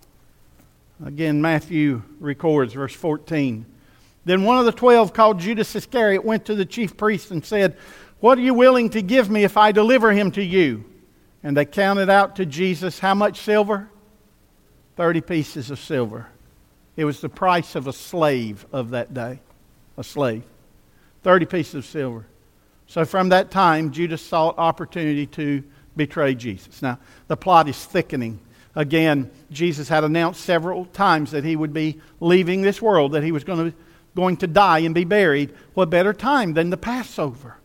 Again, 1.05 1.41
Matthew 1.41 2.01
records, 2.21 2.71
verse 2.71 2.95
14. 2.95 3.65
Then 4.23 4.45
one 4.45 4.57
of 4.57 4.63
the 4.63 4.71
twelve, 4.71 5.11
called 5.11 5.41
Judas 5.41 5.75
Iscariot, 5.75 6.23
went 6.23 6.45
to 6.45 6.55
the 6.55 6.65
chief 6.65 6.95
priests 6.95 7.29
and 7.29 7.43
said, 7.43 7.75
What 8.21 8.37
are 8.37 8.41
you 8.41 8.53
willing 8.53 8.89
to 8.91 9.01
give 9.01 9.29
me 9.29 9.43
if 9.43 9.57
I 9.57 9.73
deliver 9.73 10.13
him 10.13 10.31
to 10.31 10.41
you? 10.41 10.85
And 11.45 11.55
they 11.55 11.65
counted 11.65 12.09
out 12.09 12.37
to 12.37 12.45
Jesus 12.47 12.97
how 12.97 13.13
much 13.13 13.39
silver? 13.39 13.87
30 14.95 15.21
pieces 15.21 15.69
of 15.69 15.77
silver. 15.77 16.25
It 16.97 17.05
was 17.05 17.21
the 17.21 17.29
price 17.29 17.75
of 17.75 17.85
a 17.85 17.93
slave 17.93 18.65
of 18.71 18.89
that 18.89 19.13
day. 19.13 19.39
A 19.95 20.03
slave. 20.03 20.41
30 21.21 21.45
pieces 21.45 21.75
of 21.75 21.85
silver. 21.85 22.25
So 22.87 23.05
from 23.05 23.29
that 23.29 23.51
time, 23.51 23.91
Judas 23.91 24.23
sought 24.23 24.57
opportunity 24.57 25.27
to 25.27 25.63
betray 25.95 26.33
Jesus. 26.33 26.81
Now, 26.81 26.97
the 27.27 27.37
plot 27.37 27.69
is 27.69 27.77
thickening. 27.85 28.39
Again, 28.73 29.29
Jesus 29.51 29.87
had 29.87 30.03
announced 30.03 30.41
several 30.41 30.85
times 30.85 31.29
that 31.29 31.43
he 31.43 31.55
would 31.55 31.73
be 31.73 32.01
leaving 32.19 32.63
this 32.63 32.81
world, 32.81 33.11
that 33.11 33.23
he 33.23 33.31
was 33.31 33.43
going 33.43 33.71
to, 33.71 33.77
going 34.15 34.37
to 34.37 34.47
die 34.47 34.79
and 34.79 34.95
be 34.95 35.03
buried. 35.05 35.53
What 35.75 35.91
better 35.91 36.11
time 36.11 36.53
than 36.53 36.71
the 36.71 36.77
Passover? 36.77 37.57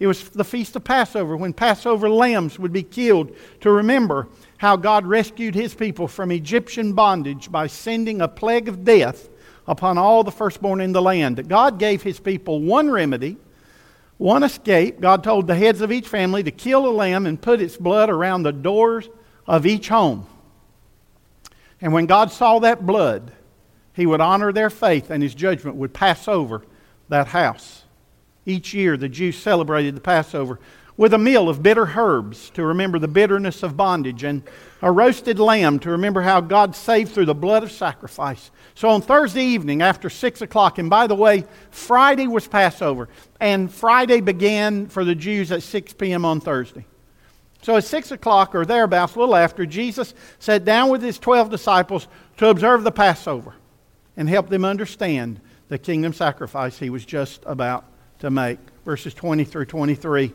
It 0.00 0.06
was 0.06 0.30
the 0.30 0.44
feast 0.44 0.74
of 0.76 0.82
Passover 0.82 1.36
when 1.36 1.52
Passover 1.52 2.08
lambs 2.08 2.58
would 2.58 2.72
be 2.72 2.82
killed 2.82 3.36
to 3.60 3.70
remember 3.70 4.28
how 4.56 4.76
God 4.76 5.06
rescued 5.06 5.54
his 5.54 5.74
people 5.74 6.08
from 6.08 6.32
Egyptian 6.32 6.94
bondage 6.94 7.52
by 7.52 7.66
sending 7.66 8.22
a 8.22 8.26
plague 8.26 8.66
of 8.66 8.82
death 8.82 9.28
upon 9.68 9.98
all 9.98 10.24
the 10.24 10.32
firstborn 10.32 10.80
in 10.80 10.92
the 10.92 11.02
land. 11.02 11.46
God 11.48 11.78
gave 11.78 12.02
his 12.02 12.18
people 12.18 12.62
one 12.62 12.90
remedy, 12.90 13.36
one 14.16 14.42
escape. 14.42 15.00
God 15.00 15.22
told 15.22 15.46
the 15.46 15.54
heads 15.54 15.82
of 15.82 15.92
each 15.92 16.08
family 16.08 16.42
to 16.44 16.50
kill 16.50 16.86
a 16.86 16.90
lamb 16.90 17.26
and 17.26 17.40
put 17.40 17.60
its 17.60 17.76
blood 17.76 18.08
around 18.08 18.42
the 18.42 18.52
doors 18.52 19.10
of 19.46 19.66
each 19.66 19.88
home. 19.88 20.26
And 21.78 21.92
when 21.92 22.06
God 22.06 22.32
saw 22.32 22.58
that 22.60 22.86
blood, 22.86 23.32
he 23.92 24.06
would 24.06 24.22
honor 24.22 24.50
their 24.50 24.70
faith 24.70 25.10
and 25.10 25.22
his 25.22 25.34
judgment 25.34 25.76
would 25.76 25.92
pass 25.92 26.26
over 26.26 26.62
that 27.10 27.26
house. 27.26 27.79
Each 28.46 28.72
year, 28.74 28.96
the 28.96 29.08
Jews 29.08 29.38
celebrated 29.38 29.94
the 29.94 30.00
Passover 30.00 30.58
with 30.96 31.14
a 31.14 31.18
meal 31.18 31.48
of 31.48 31.62
bitter 31.62 31.86
herbs 31.96 32.50
to 32.50 32.62
remember 32.62 32.98
the 32.98 33.08
bitterness 33.08 33.62
of 33.62 33.74
bondage 33.74 34.22
and 34.22 34.42
a 34.82 34.92
roasted 34.92 35.38
lamb 35.38 35.78
to 35.78 35.90
remember 35.90 36.20
how 36.20 36.42
God 36.42 36.76
saved 36.76 37.12
through 37.12 37.24
the 37.24 37.34
blood 37.34 37.62
of 37.62 37.72
sacrifice. 37.72 38.50
So 38.74 38.90
on 38.90 39.00
Thursday 39.00 39.44
evening 39.44 39.80
after 39.80 40.10
6 40.10 40.42
o'clock, 40.42 40.78
and 40.78 40.90
by 40.90 41.06
the 41.06 41.14
way, 41.14 41.44
Friday 41.70 42.26
was 42.26 42.46
Passover, 42.46 43.08
and 43.40 43.72
Friday 43.72 44.20
began 44.20 44.88
for 44.88 45.04
the 45.04 45.14
Jews 45.14 45.50
at 45.52 45.62
6 45.62 45.94
p.m. 45.94 46.26
on 46.26 46.38
Thursday. 46.38 46.84
So 47.62 47.76
at 47.76 47.84
6 47.84 48.10
o'clock 48.10 48.54
or 48.54 48.66
thereabouts, 48.66 49.14
a 49.14 49.20
little 49.20 49.36
after, 49.36 49.64
Jesus 49.64 50.12
sat 50.38 50.66
down 50.66 50.90
with 50.90 51.02
his 51.02 51.18
12 51.18 51.50
disciples 51.50 52.08
to 52.38 52.48
observe 52.48 52.84
the 52.84 52.92
Passover 52.92 53.54
and 54.18 54.28
help 54.28 54.50
them 54.50 54.66
understand 54.66 55.40
the 55.68 55.78
kingdom 55.78 56.12
sacrifice 56.12 56.78
he 56.78 56.90
was 56.90 57.06
just 57.06 57.42
about 57.46 57.84
to 58.20 58.30
make. 58.30 58.58
Verses 58.84 59.12
20 59.12 59.44
through 59.44 59.66
23. 59.66 60.32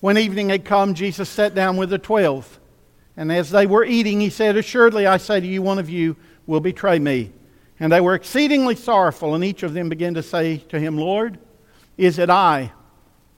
When 0.00 0.16
evening 0.16 0.48
had 0.48 0.64
come, 0.64 0.94
Jesus 0.94 1.28
sat 1.28 1.54
down 1.54 1.76
with 1.76 1.90
the 1.90 1.98
twelve. 1.98 2.58
And 3.16 3.30
as 3.30 3.50
they 3.50 3.66
were 3.66 3.84
eating, 3.84 4.20
he 4.20 4.30
said, 4.30 4.56
Assuredly, 4.56 5.06
I 5.06 5.18
say 5.18 5.40
to 5.40 5.46
you, 5.46 5.60
one 5.60 5.78
of 5.78 5.90
you 5.90 6.16
will 6.46 6.60
betray 6.60 6.98
me. 6.98 7.32
And 7.78 7.92
they 7.92 8.00
were 8.00 8.14
exceedingly 8.14 8.76
sorrowful, 8.76 9.34
and 9.34 9.44
each 9.44 9.62
of 9.62 9.74
them 9.74 9.88
began 9.88 10.14
to 10.14 10.22
say 10.22 10.58
to 10.68 10.80
him, 10.80 10.96
Lord, 10.96 11.38
is 11.98 12.18
it 12.18 12.30
I? 12.30 12.72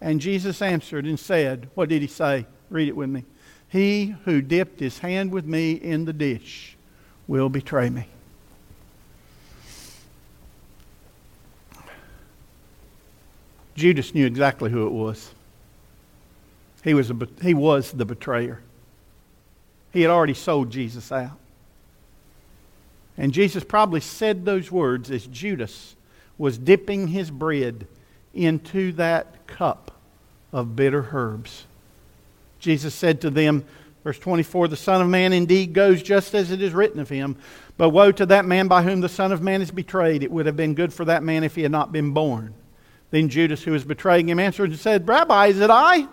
And 0.01 0.21
Jesus 0.21 0.63
answered 0.63 1.05
and 1.05 1.19
said, 1.19 1.69
What 1.75 1.89
did 1.89 2.03
he 2.03 2.09
say? 2.09 2.47
Read 2.71 2.89
it 2.89 2.97
with 2.97 3.09
me. 3.09 3.25
He 3.69 4.15
who 4.25 4.41
dipped 4.41 4.79
his 4.79 4.99
hand 4.99 5.33
with 5.33 5.47
me 5.47 5.73
in 5.73 6.05
the 6.05 6.13
dish 6.13 6.77
will 7.27 7.49
betray 7.49 7.91
me. 7.91 8.07
Judas 13.75 14.15
knew 14.15 14.27
exactly 14.27 14.71
who 14.71 14.87
it 14.87 14.93
was. 14.93 15.33
He 16.85 16.95
was, 16.95 17.11
a, 17.11 17.29
he 17.41 17.55
was 17.55 17.93
the 17.93 18.05
betrayer. 18.05 18.61
He 19.93 20.03
had 20.03 20.11
already 20.11 20.35
sold 20.35 20.71
Jesus 20.71 21.13
out. 21.13 21.39
And 23.17 23.33
Jesus 23.33 23.63
probably 23.63 24.01
said 24.01 24.45
those 24.45 24.71
words 24.71 25.11
as 25.11 25.27
Judas 25.27 25.95
was 26.39 26.59
dipping 26.59 27.09
his 27.09 27.31
bread 27.31 27.87
into 28.35 28.93
that 28.93 29.47
cup 29.47 29.93
of 30.53 30.75
bitter 30.75 31.09
herbs. 31.13 31.65
Jesus 32.59 32.95
said 32.95 33.21
to 33.21 33.31
them, 33.31 33.65
verse 34.03 34.19
24, 34.19 34.69
The 34.69 34.77
Son 34.77 35.03
of 35.03 35.09
Man 35.09 35.33
indeed 35.33 35.73
goes 35.73 36.03
just 36.03 36.35
as 36.35 36.51
it 36.51 36.63
is 36.63 36.73
written 36.73 37.01
of 37.01 37.09
him. 37.09 37.37
But 37.77 37.91
woe 37.91 38.13
to 38.13 38.27
that 38.27 38.45
man 38.45 38.67
by 38.69 38.83
whom 38.83 39.01
the 39.01 39.09
Son 39.09 39.31
of 39.31 39.43
Man 39.43 39.63
is 39.63 39.71
betrayed. 39.71 40.23
It 40.23 40.31
would 40.31 40.47
have 40.47 40.57
been 40.57 40.75
good 40.75 40.93
for 40.93 41.05
that 41.05 41.23
man 41.23 41.45
if 41.45 41.55
he 41.55 41.63
had 41.63 41.73
not 41.73 41.93
been 41.93 42.13
born. 42.13 42.55
Then 43.13 43.29
Judas, 43.29 43.63
who 43.63 43.73
was 43.73 43.85
betraying 43.85 44.31
him, 44.31 44.41
answered 44.41 44.71
and 44.71 44.79
said, 44.79 45.07
Rabbi, 45.07 45.49
is 45.49 45.61
it 45.61 45.69
I? 45.71 46.09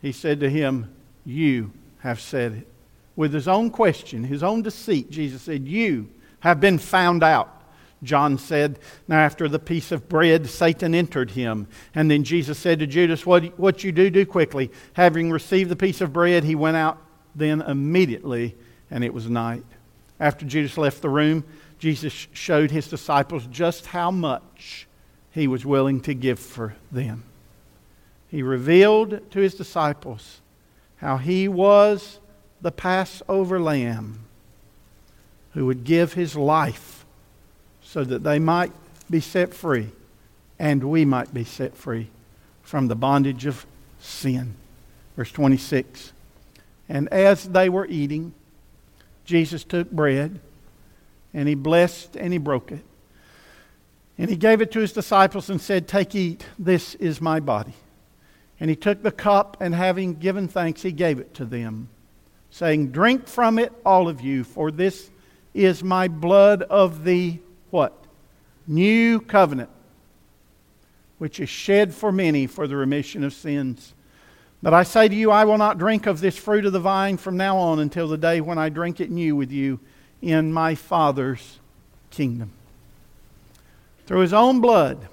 He 0.00 0.10
said 0.10 0.40
to 0.40 0.48
him, 0.48 0.92
You 1.22 1.70
have 1.98 2.18
said 2.18 2.52
it. 2.52 2.66
With 3.14 3.34
his 3.34 3.46
own 3.46 3.68
question, 3.70 4.24
his 4.24 4.42
own 4.42 4.62
deceit, 4.62 5.10
Jesus 5.10 5.42
said, 5.42 5.68
You 5.68 6.08
have 6.40 6.58
been 6.58 6.78
found 6.78 7.22
out. 7.22 7.62
John 8.02 8.38
said, 8.38 8.78
Now 9.06 9.18
after 9.18 9.48
the 9.48 9.58
piece 9.58 9.92
of 9.92 10.08
bread, 10.08 10.48
Satan 10.48 10.94
entered 10.94 11.32
him. 11.32 11.68
And 11.94 12.10
then 12.10 12.24
Jesus 12.24 12.58
said 12.58 12.78
to 12.78 12.86
Judas, 12.86 13.26
What, 13.26 13.58
what 13.58 13.84
you 13.84 13.92
do, 13.92 14.08
do 14.08 14.24
quickly. 14.24 14.70
Having 14.94 15.30
received 15.30 15.70
the 15.70 15.76
piece 15.76 16.00
of 16.00 16.10
bread, 16.10 16.44
he 16.44 16.54
went 16.54 16.78
out 16.78 16.98
then 17.34 17.60
immediately, 17.60 18.56
and 18.90 19.04
it 19.04 19.12
was 19.12 19.28
night. 19.28 19.66
After 20.18 20.46
Judas 20.46 20.78
left 20.78 21.02
the 21.02 21.10
room, 21.10 21.44
Jesus 21.78 22.14
showed 22.32 22.70
his 22.70 22.88
disciples 22.88 23.46
just 23.50 23.84
how 23.84 24.10
much 24.10 24.86
he 25.32 25.46
was 25.46 25.64
willing 25.64 26.00
to 26.02 26.14
give 26.14 26.38
for 26.38 26.74
them. 26.90 27.24
He 28.28 28.42
revealed 28.42 29.30
to 29.30 29.40
his 29.40 29.54
disciples 29.54 30.40
how 30.96 31.16
he 31.16 31.48
was 31.48 32.18
the 32.60 32.70
Passover 32.70 33.58
lamb 33.60 34.20
who 35.54 35.66
would 35.66 35.84
give 35.84 36.12
his 36.12 36.36
life 36.36 37.04
so 37.82 38.04
that 38.04 38.22
they 38.22 38.38
might 38.38 38.72
be 39.08 39.20
set 39.20 39.52
free 39.52 39.88
and 40.58 40.84
we 40.84 41.04
might 41.04 41.32
be 41.34 41.44
set 41.44 41.76
free 41.76 42.08
from 42.62 42.86
the 42.86 42.94
bondage 42.94 43.46
of 43.46 43.66
sin. 43.98 44.54
Verse 45.16 45.32
26. 45.32 46.12
And 46.88 47.08
as 47.08 47.48
they 47.48 47.68
were 47.68 47.86
eating, 47.86 48.32
Jesus 49.24 49.64
took 49.64 49.90
bread 49.90 50.38
and 51.34 51.48
he 51.48 51.54
blessed 51.54 52.16
and 52.16 52.32
he 52.32 52.38
broke 52.38 52.70
it. 52.70 52.84
And 54.20 54.28
he 54.28 54.36
gave 54.36 54.60
it 54.60 54.70
to 54.72 54.80
his 54.80 54.92
disciples 54.92 55.48
and 55.48 55.60
said, 55.60 55.88
Take, 55.88 56.14
eat, 56.14 56.44
this 56.58 56.94
is 56.96 57.20
my 57.20 57.40
body. 57.40 57.72
And 58.60 58.68
he 58.68 58.76
took 58.76 59.02
the 59.02 59.10
cup 59.10 59.56
and 59.60 59.74
having 59.74 60.14
given 60.14 60.46
thanks, 60.46 60.82
he 60.82 60.92
gave 60.92 61.18
it 61.18 61.32
to 61.34 61.46
them 61.46 61.88
saying, 62.50 62.90
Drink 62.90 63.26
from 63.26 63.58
it, 63.58 63.72
all 63.84 64.08
of 64.08 64.20
you, 64.20 64.44
for 64.44 64.70
this 64.70 65.10
is 65.54 65.82
my 65.82 66.08
blood 66.08 66.62
of 66.62 67.04
the 67.04 67.38
what? 67.70 67.96
New 68.66 69.20
covenant, 69.20 69.70
which 71.18 71.40
is 71.40 71.48
shed 71.48 71.94
for 71.94 72.12
many 72.12 72.46
for 72.46 72.68
the 72.68 72.76
remission 72.76 73.24
of 73.24 73.32
sins. 73.32 73.94
But 74.62 74.74
I 74.74 74.82
say 74.82 75.08
to 75.08 75.14
you, 75.14 75.30
I 75.30 75.44
will 75.44 75.56
not 75.56 75.78
drink 75.78 76.06
of 76.06 76.20
this 76.20 76.36
fruit 76.36 76.66
of 76.66 76.72
the 76.72 76.80
vine 76.80 77.16
from 77.16 77.36
now 77.36 77.56
on 77.56 77.78
until 77.78 78.08
the 78.08 78.18
day 78.18 78.40
when 78.40 78.58
I 78.58 78.68
drink 78.68 79.00
it 79.00 79.10
new 79.10 79.34
with 79.34 79.50
you 79.50 79.80
in 80.20 80.52
my 80.52 80.74
Father's 80.74 81.58
kingdom. 82.10 82.52
Through 84.10 84.22
his 84.22 84.32
own 84.32 84.60
blood, 84.60 85.06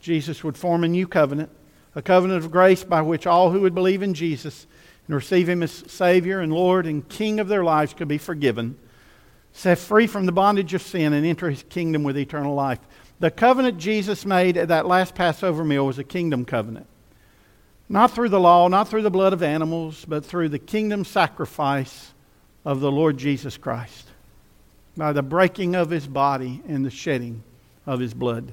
Jesus 0.00 0.42
would 0.42 0.56
form 0.56 0.82
a 0.82 0.88
new 0.88 1.06
covenant, 1.06 1.50
a 1.94 2.00
covenant 2.00 2.42
of 2.42 2.50
grace 2.50 2.82
by 2.82 3.02
which 3.02 3.26
all 3.26 3.50
who 3.50 3.60
would 3.60 3.74
believe 3.74 4.00
in 4.00 4.14
Jesus 4.14 4.66
and 5.06 5.14
receive 5.14 5.46
Him 5.46 5.62
as 5.62 5.70
Savior 5.70 6.40
and 6.40 6.50
Lord 6.50 6.86
and 6.86 7.06
King 7.06 7.38
of 7.38 7.48
their 7.48 7.62
lives 7.62 7.92
could 7.92 8.08
be 8.08 8.16
forgiven, 8.16 8.78
set 9.52 9.76
free 9.76 10.06
from 10.06 10.24
the 10.24 10.32
bondage 10.32 10.72
of 10.72 10.80
sin, 10.80 11.12
and 11.12 11.26
enter 11.26 11.50
His 11.50 11.64
kingdom 11.64 12.02
with 12.02 12.16
eternal 12.16 12.54
life. 12.54 12.78
The 13.18 13.30
covenant 13.30 13.76
Jesus 13.76 14.24
made 14.24 14.56
at 14.56 14.68
that 14.68 14.86
last 14.86 15.14
Passover 15.14 15.62
meal 15.62 15.84
was 15.84 15.98
a 15.98 16.02
kingdom 16.02 16.46
covenant. 16.46 16.86
Not 17.90 18.12
through 18.12 18.30
the 18.30 18.40
law, 18.40 18.68
not 18.68 18.88
through 18.88 19.02
the 19.02 19.10
blood 19.10 19.34
of 19.34 19.42
animals, 19.42 20.06
but 20.08 20.24
through 20.24 20.48
the 20.48 20.58
kingdom 20.58 21.04
sacrifice 21.04 22.14
of 22.64 22.80
the 22.80 22.90
Lord 22.90 23.18
Jesus 23.18 23.58
Christ. 23.58 24.08
By 24.96 25.12
the 25.12 25.22
breaking 25.22 25.74
of 25.74 25.90
his 25.90 26.06
body 26.06 26.62
and 26.66 26.86
the 26.86 26.90
shedding 26.90 27.42
of 27.86 28.00
his 28.00 28.14
blood. 28.14 28.52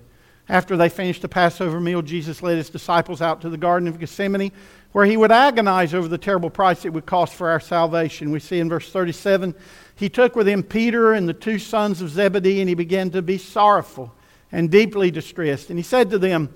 After 0.49 0.77
they 0.77 0.89
finished 0.89 1.21
the 1.21 1.27
Passover 1.27 1.79
meal, 1.79 2.01
Jesus 2.01 2.41
led 2.41 2.57
his 2.57 2.69
disciples 2.69 3.21
out 3.21 3.41
to 3.41 3.49
the 3.49 3.57
Garden 3.57 3.87
of 3.87 3.99
Gethsemane 3.99 4.51
where 4.91 5.05
he 5.05 5.17
would 5.17 5.31
agonize 5.31 5.93
over 5.93 6.07
the 6.07 6.17
terrible 6.17 6.49
price 6.49 6.85
it 6.85 6.93
would 6.93 7.05
cost 7.05 7.35
for 7.35 7.49
our 7.49 7.59
salvation. 7.59 8.31
We 8.31 8.39
see 8.39 8.59
in 8.59 8.69
verse 8.69 8.89
37 8.89 9.53
he 9.95 10.09
took 10.09 10.35
with 10.35 10.47
him 10.47 10.63
Peter 10.63 11.13
and 11.13 11.27
the 11.27 11.33
two 11.33 11.59
sons 11.59 12.01
of 12.01 12.09
Zebedee, 12.09 12.61
and 12.61 12.69
he 12.69 12.75
began 12.75 13.09
to 13.11 13.21
be 13.21 13.37
sorrowful 13.37 14.13
and 14.51 14.69
deeply 14.69 15.11
distressed. 15.11 15.69
And 15.69 15.79
he 15.79 15.83
said 15.83 16.11
to 16.11 16.19
them, 16.19 16.53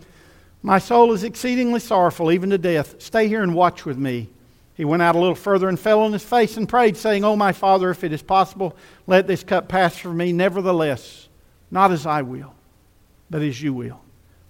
My 0.61 0.77
soul 0.77 1.11
is 1.11 1.23
exceedingly 1.23 1.79
sorrowful, 1.79 2.31
even 2.31 2.51
to 2.51 2.59
death. 2.59 3.01
Stay 3.01 3.27
here 3.27 3.41
and 3.41 3.55
watch 3.55 3.83
with 3.85 3.97
me. 3.97 4.29
He 4.75 4.85
went 4.85 5.01
out 5.01 5.15
a 5.15 5.19
little 5.19 5.35
further 5.35 5.69
and 5.69 5.79
fell 5.79 6.01
on 6.01 6.13
his 6.13 6.23
face 6.23 6.55
and 6.55 6.69
prayed, 6.69 6.97
saying, 6.97 7.23
Oh, 7.23 7.35
my 7.35 7.51
Father, 7.51 7.89
if 7.89 8.03
it 8.03 8.13
is 8.13 8.21
possible, 8.21 8.75
let 9.07 9.25
this 9.25 9.43
cup 9.43 9.67
pass 9.67 9.97
from 9.97 10.17
me. 10.17 10.31
Nevertheless, 10.33 11.27
not 11.71 11.91
as 11.91 12.05
I 12.05 12.21
will, 12.21 12.53
but 13.31 13.41
as 13.41 13.59
you 13.63 13.73
will. 13.73 13.99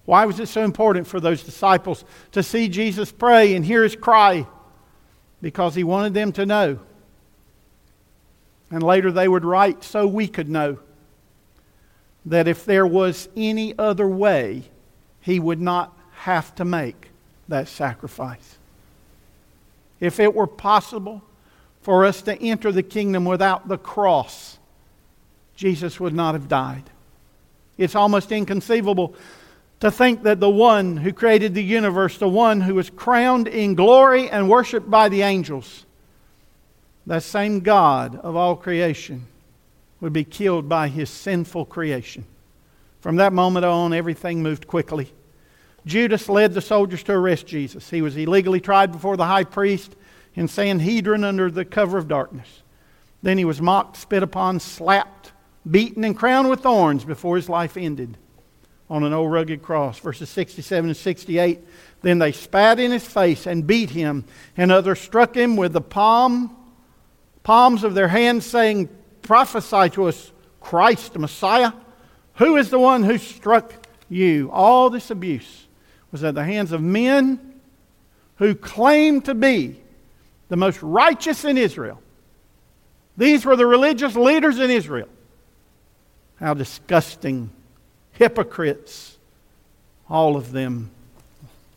Why 0.05 0.25
was 0.25 0.39
it 0.39 0.49
so 0.49 0.63
important 0.63 1.07
for 1.07 1.19
those 1.19 1.43
disciples 1.43 2.03
to 2.31 2.43
see 2.43 2.67
Jesus 2.67 3.11
pray 3.11 3.53
and 3.53 3.63
hear 3.63 3.83
his 3.83 3.95
cry? 3.95 4.47
Because 5.41 5.75
he 5.75 5.83
wanted 5.83 6.13
them 6.13 6.31
to 6.33 6.45
know. 6.45 6.79
And 8.71 8.81
later 8.81 9.11
they 9.11 9.27
would 9.27 9.45
write 9.45 9.83
so 9.83 10.07
we 10.07 10.27
could 10.27 10.49
know 10.49 10.79
that 12.25 12.47
if 12.47 12.65
there 12.65 12.85
was 12.85 13.29
any 13.37 13.77
other 13.77 14.07
way, 14.07 14.63
he 15.21 15.39
would 15.39 15.61
not 15.61 15.95
have 16.13 16.53
to 16.55 16.65
make 16.65 17.09
that 17.47 17.67
sacrifice. 17.67 18.57
If 19.99 20.19
it 20.19 20.33
were 20.33 20.47
possible 20.47 21.21
for 21.81 22.05
us 22.05 22.21
to 22.23 22.39
enter 22.41 22.71
the 22.71 22.83
kingdom 22.83 23.25
without 23.25 23.67
the 23.67 23.77
cross, 23.77 24.57
Jesus 25.55 25.99
would 25.99 26.13
not 26.13 26.33
have 26.33 26.47
died. 26.47 26.89
It's 27.81 27.95
almost 27.95 28.31
inconceivable 28.31 29.15
to 29.79 29.89
think 29.89 30.21
that 30.23 30.39
the 30.39 30.49
one 30.49 30.97
who 30.97 31.11
created 31.11 31.55
the 31.55 31.63
universe, 31.63 32.19
the 32.19 32.29
one 32.29 32.61
who 32.61 32.75
was 32.75 32.91
crowned 32.91 33.47
in 33.47 33.73
glory 33.73 34.29
and 34.29 34.47
worshiped 34.47 34.89
by 34.89 35.09
the 35.09 35.23
angels, 35.23 35.85
that 37.07 37.23
same 37.23 37.61
God 37.61 38.15
of 38.17 38.35
all 38.35 38.55
creation, 38.55 39.25
would 39.99 40.13
be 40.13 40.23
killed 40.23 40.69
by 40.69 40.87
his 40.87 41.09
sinful 41.09 41.65
creation. 41.65 42.25
From 42.99 43.15
that 43.15 43.33
moment 43.33 43.65
on, 43.65 43.93
everything 43.93 44.43
moved 44.43 44.67
quickly. 44.67 45.11
Judas 45.87 46.29
led 46.29 46.53
the 46.53 46.61
soldiers 46.61 47.01
to 47.03 47.13
arrest 47.13 47.47
Jesus. 47.47 47.89
He 47.89 48.03
was 48.03 48.15
illegally 48.15 48.59
tried 48.59 48.91
before 48.91 49.17
the 49.17 49.25
high 49.25 49.43
priest 49.43 49.95
in 50.35 50.47
Sanhedrin 50.47 51.23
under 51.23 51.49
the 51.49 51.65
cover 51.65 51.97
of 51.97 52.07
darkness. 52.07 52.61
Then 53.23 53.39
he 53.39 53.45
was 53.45 53.59
mocked, 53.59 53.97
spit 53.97 54.21
upon, 54.21 54.59
slapped, 54.59 55.31
beaten, 55.69 56.03
and 56.03 56.17
crowned 56.17 56.49
with 56.49 56.61
thorns 56.61 57.03
before 57.03 57.35
his 57.35 57.49
life 57.49 57.77
ended 57.77 58.17
on 58.89 59.03
an 59.03 59.13
old 59.13 59.31
rugged 59.31 59.61
cross. 59.61 59.99
Verses 59.99 60.29
67 60.29 60.89
and 60.89 60.97
68. 60.97 61.59
Then 62.01 62.19
they 62.19 62.31
spat 62.31 62.79
in 62.79 62.91
his 62.91 63.05
face 63.05 63.47
and 63.47 63.65
beat 63.65 63.91
him, 63.91 64.25
and 64.57 64.71
others 64.71 64.99
struck 64.99 65.35
him 65.35 65.55
with 65.55 65.73
the 65.73 65.81
palm, 65.81 66.55
palms 67.43 67.83
of 67.83 67.93
their 67.93 68.09
hands, 68.09 68.45
saying, 68.45 68.89
Prophesy 69.21 69.89
to 69.91 70.05
us, 70.05 70.31
Christ, 70.59 71.17
Messiah. 71.17 71.73
Who 72.35 72.57
is 72.57 72.69
the 72.69 72.79
one 72.79 73.03
who 73.03 73.17
struck 73.17 73.73
you? 74.09 74.49
All 74.51 74.89
this 74.89 75.11
abuse 75.11 75.67
was 76.11 76.23
at 76.23 76.35
the 76.35 76.43
hands 76.43 76.71
of 76.71 76.81
men 76.81 77.39
who 78.37 78.55
claimed 78.55 79.25
to 79.25 79.35
be 79.35 79.79
the 80.49 80.57
most 80.57 80.81
righteous 80.81 81.45
in 81.45 81.57
Israel. 81.57 82.01
These 83.15 83.45
were 83.45 83.55
the 83.55 83.67
religious 83.67 84.15
leaders 84.15 84.59
in 84.59 84.69
Israel. 84.69 85.07
How 86.41 86.55
disgusting 86.55 87.51
hypocrites, 88.13 89.17
all 90.09 90.35
of 90.35 90.51
them. 90.51 90.89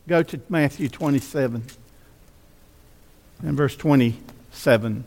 Go 0.07 0.23
to 0.23 0.41
Matthew 0.49 0.89
27 0.89 1.63
and 3.43 3.57
verse 3.57 3.75
27. 3.75 5.03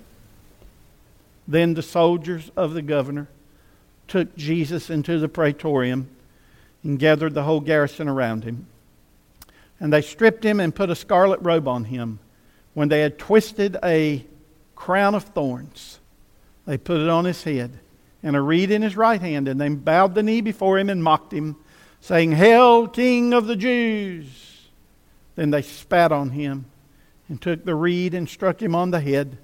Then 1.49 1.75
the 1.75 1.83
soldiers 1.83 2.53
of 2.57 2.73
the 2.73 2.83
governor 2.83 3.27
took 4.07 4.37
Jesus 4.37 4.91
into 4.91 5.19
the 5.19 5.29
praetorium 5.29 6.09
and 6.85 6.97
gathered 6.97 7.35
the 7.35 7.43
whole 7.43 7.61
garrison 7.61 8.07
around 8.07 8.45
him. 8.45 8.67
And 9.81 9.93
they 9.93 10.03
stripped 10.03 10.45
him 10.45 10.61
and 10.61 10.73
put 10.73 10.89
a 10.89 10.95
scarlet 10.95 11.41
robe 11.43 11.67
on 11.67 11.85
him. 11.85 12.21
When 12.75 12.89
they 12.89 13.01
had 13.01 13.19
twisted 13.19 13.77
a 13.83 14.25
crown 14.77 15.17
of 15.17 15.25
thorns, 15.25 15.99
they 16.65 16.79
put 16.79 17.01
it 17.01 17.09
on 17.09 17.25
his 17.25 17.43
head 17.43 17.81
and 18.23 18.37
a 18.37 18.41
reed 18.41 18.71
in 18.71 18.83
his 18.83 18.97
right 18.97 19.21
hand. 19.21 19.49
And 19.49 19.61
they 19.61 19.69
bowed 19.69 20.15
the 20.15 20.23
knee 20.23 20.41
before 20.41 20.79
him 20.79 20.91
and 20.91 21.03
mocked 21.03 21.33
him, 21.33 21.57
saying, 22.01 22.33
Hail, 22.33 22.89
King 22.89 23.33
of 23.33 23.47
the 23.47 23.57
Jews! 23.57 24.27
Then 25.37 25.51
they 25.51 25.63
spat 25.63 26.11
on 26.11 26.31
him 26.31 26.67
and 27.29 27.41
took 27.41 27.65
the 27.65 27.75
reed 27.75 28.15
and 28.15 28.29
struck 28.29 28.61
him 28.61 28.75
on 28.75 28.91
the 28.91 29.01
head. 29.01 29.39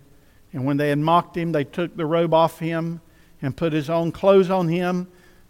And 0.53 0.65
when 0.65 0.77
they 0.77 0.89
had 0.89 0.99
mocked 0.99 1.37
him, 1.37 1.53
they 1.53 1.65
took 1.65 1.97
the 1.97 2.07
robe 2.07 2.35
off 2.35 2.59
him 2.59 3.01
and 3.43 3.57
put 3.57 3.73
his 3.73 3.91
own 3.91 4.11
clothes 4.11 4.51
on 4.51 4.69
him 4.69 5.09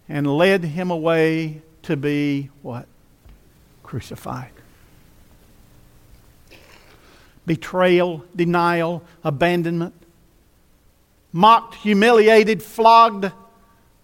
and 0.08 0.26
led 0.26 0.64
him 0.64 0.90
away 0.90 1.62
to 1.82 1.96
be 1.96 2.50
what? 2.62 2.86
Crucified. 3.82 4.50
Betrayal, 7.46 8.24
denial, 8.34 9.02
abandonment. 9.22 9.94
Mocked, 11.36 11.74
humiliated, 11.74 12.62
flogged, 12.62 13.32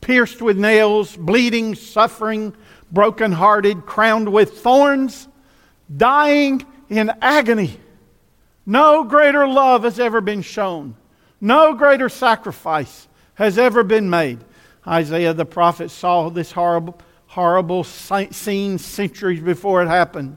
pierced 0.01 0.43
with 0.43 0.59
nails, 0.59 1.17
bleeding, 1.17 1.77
suffering, 1.77 2.53
broken-hearted, 2.91 3.87
crowned 3.87 4.33
with 4.33 4.59
thorns, 4.59 5.29
dying 5.97 6.67
in 6.89 7.13
agony. 7.23 7.79
No 8.67 9.05
greater 9.05 9.47
love 9.47 9.85
has 9.85 10.01
ever 10.01 10.21
been 10.21 10.43
shown. 10.43 10.97
No 11.41 11.73
greater 11.75 12.09
sacrifice 12.09 13.07
has 13.35 13.59
ever 13.59 13.85
been 13.85 14.11
made. 14.11 14.41
Isaiah 14.85 15.33
the 15.33 15.45
prophet 15.45 15.93
saw 15.93 16.31
this 16.31 16.51
horrible, 16.51 17.01
horrible 17.29 17.85
scene 17.85 18.79
centuries 18.79 19.41
before 19.41 19.85
it 19.85 19.89
happened, 19.89 20.37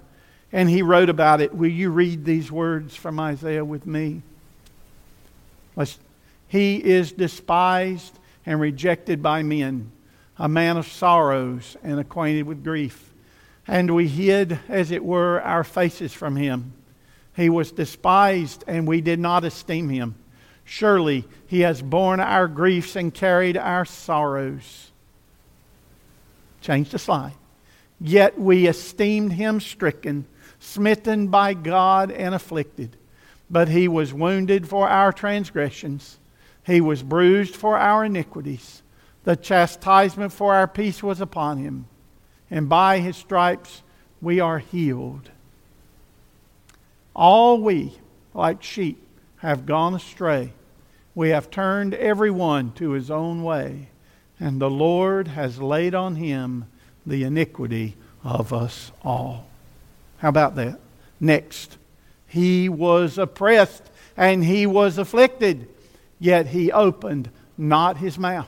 and 0.52 0.70
he 0.70 0.84
wrote 0.84 1.10
about 1.10 1.42
it. 1.42 1.56
Will 1.56 1.72
you 1.72 1.90
read 1.90 2.24
these 2.24 2.52
words 2.52 2.96
from 2.96 3.20
Isaiah 3.20 3.66
with 3.66 3.88
me? 3.88 4.22
Let's, 5.76 5.98
he 6.54 6.76
is 6.76 7.12
despised 7.12 8.20
and 8.46 8.60
rejected 8.60 9.24
by 9.24 9.42
men, 9.42 9.92
a 10.38 10.48
man 10.48 10.78
of 10.78 10.86
sorrows 10.86 11.76
and 11.82 12.00
acquainted 12.00 12.44
with 12.44 12.64
grief. 12.64 13.12
And 13.66 13.96
we 13.96 14.08
hid, 14.08 14.60
as 14.70 14.92
it 14.92 15.04
were, 15.04 15.42
our 15.42 15.64
faces 15.64 16.14
from 16.14 16.36
him. 16.36 16.74
He 17.36 17.50
was 17.50 17.72
despised, 17.72 18.64
and 18.68 18.88
we 18.88 19.02
did 19.02 19.20
not 19.20 19.44
esteem 19.44 19.90
him. 19.90 20.14
Surely 20.64 21.26
he 21.48 21.62
has 21.62 21.82
borne 21.82 22.20
our 22.20 22.48
griefs 22.48 22.96
and 22.96 23.12
carried 23.12 23.58
our 23.58 23.84
sorrows. 23.84 24.92
Change 26.62 26.92
the 26.92 27.00
slide. 27.00 27.34
Yet 28.00 28.40
we 28.40 28.68
esteemed 28.68 29.34
him 29.34 29.60
stricken, 29.60 30.28
smitten 30.60 31.30
by 31.30 31.56
God, 31.56 32.12
and 32.12 32.36
afflicted. 32.36 32.96
But 33.50 33.70
he 33.70 33.88
was 33.88 34.14
wounded 34.14 34.68
for 34.68 34.88
our 34.88 35.12
transgressions, 35.12 36.20
he 36.66 36.82
was 36.82 37.04
bruised 37.04 37.56
for 37.56 37.78
our 37.78 38.06
iniquities. 38.06 38.82
The 39.24 39.36
chastisement 39.36 40.34
for 40.34 40.54
our 40.54 40.68
peace 40.68 41.02
was 41.02 41.22
upon 41.22 41.58
him, 41.58 41.86
and 42.50 42.68
by 42.68 43.00
his 43.00 43.16
stripes 43.18 43.84
we 44.22 44.40
are 44.40 44.60
healed. 44.60 45.30
All 47.16 47.62
we, 47.62 47.98
like 48.34 48.64
sheep, 48.64 49.02
have 49.38 49.66
gone 49.66 49.94
astray. 49.94 50.54
We 51.16 51.30
have 51.30 51.52
turned 51.52 51.94
every 51.94 52.32
one 52.32 52.72
to 52.74 52.92
his 52.92 53.12
own 53.12 53.44
way, 53.44 53.90
and 54.40 54.60
the 54.60 54.70
Lord 54.70 55.28
has 55.30 55.62
laid 55.62 55.94
on 55.94 56.16
him 56.16 56.66
the 57.06 57.24
iniquity 57.24 57.96
of 58.24 58.52
us 58.52 58.92
all. 59.04 59.48
How 60.18 60.30
about 60.30 60.56
that? 60.56 60.80
Next, 61.20 61.78
he 62.28 62.68
was 62.70 63.18
oppressed 63.18 63.84
and 64.18 64.44
he 64.44 64.66
was 64.66 64.98
afflicted, 64.98 65.68
yet 66.24 66.48
he 66.48 66.72
opened 66.72 67.30
not 67.58 67.98
his 67.98 68.18
mouth. 68.18 68.48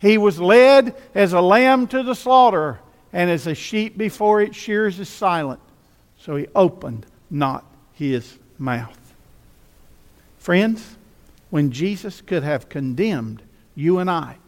He 0.00 0.18
was 0.18 0.40
led 0.40 0.96
as 1.14 1.32
a 1.32 1.40
lamb 1.40 1.86
to 1.86 2.02
the 2.02 2.16
slaughter, 2.16 2.80
and 3.12 3.30
as 3.30 3.46
a 3.46 3.54
sheep 3.54 3.96
before 3.96 4.42
its 4.42 4.56
shears 4.56 4.98
is 4.98 5.08
silent, 5.08 5.60
so 6.18 6.34
he 6.34 6.48
opened 6.52 7.06
not 7.30 7.64
his 7.92 8.38
mouth. 8.58 8.98
Friends, 10.38 10.96
when 11.50 11.70
Jesus 11.70 12.20
could 12.20 12.42
have 12.42 12.68
condemned 12.68 13.42
you 13.76 14.00
and 14.00 14.10
I 14.10 14.38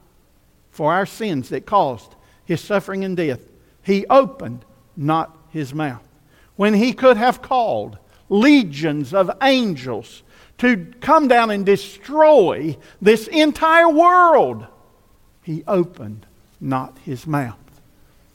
for 0.73 0.93
our 0.93 1.07
sins 1.07 1.51
that 1.51 1.67
caused 1.67 2.17
his 2.45 2.61
suffering 2.61 3.05
and 3.05 3.17
death, 3.17 3.41
he 3.85 4.05
opened 4.11 4.65
not 4.97 5.39
his 5.51 5.73
mouth. 5.73 6.03
When 6.57 6.75
he 6.75 6.93
could 6.93 7.19
have 7.19 7.41
called 7.41 7.99
legions 8.29 9.15
of 9.15 9.31
angels 9.43 10.24
to 10.59 10.87
come 11.01 11.29
down 11.29 11.51
and 11.51 11.67
destroy 11.67 12.77
this 13.01 13.27
entire 13.29 13.89
world, 13.89 14.67
he 15.43 15.65
opened 15.67 16.27
not 16.61 16.99
his 17.05 17.27
mouth 17.27 17.59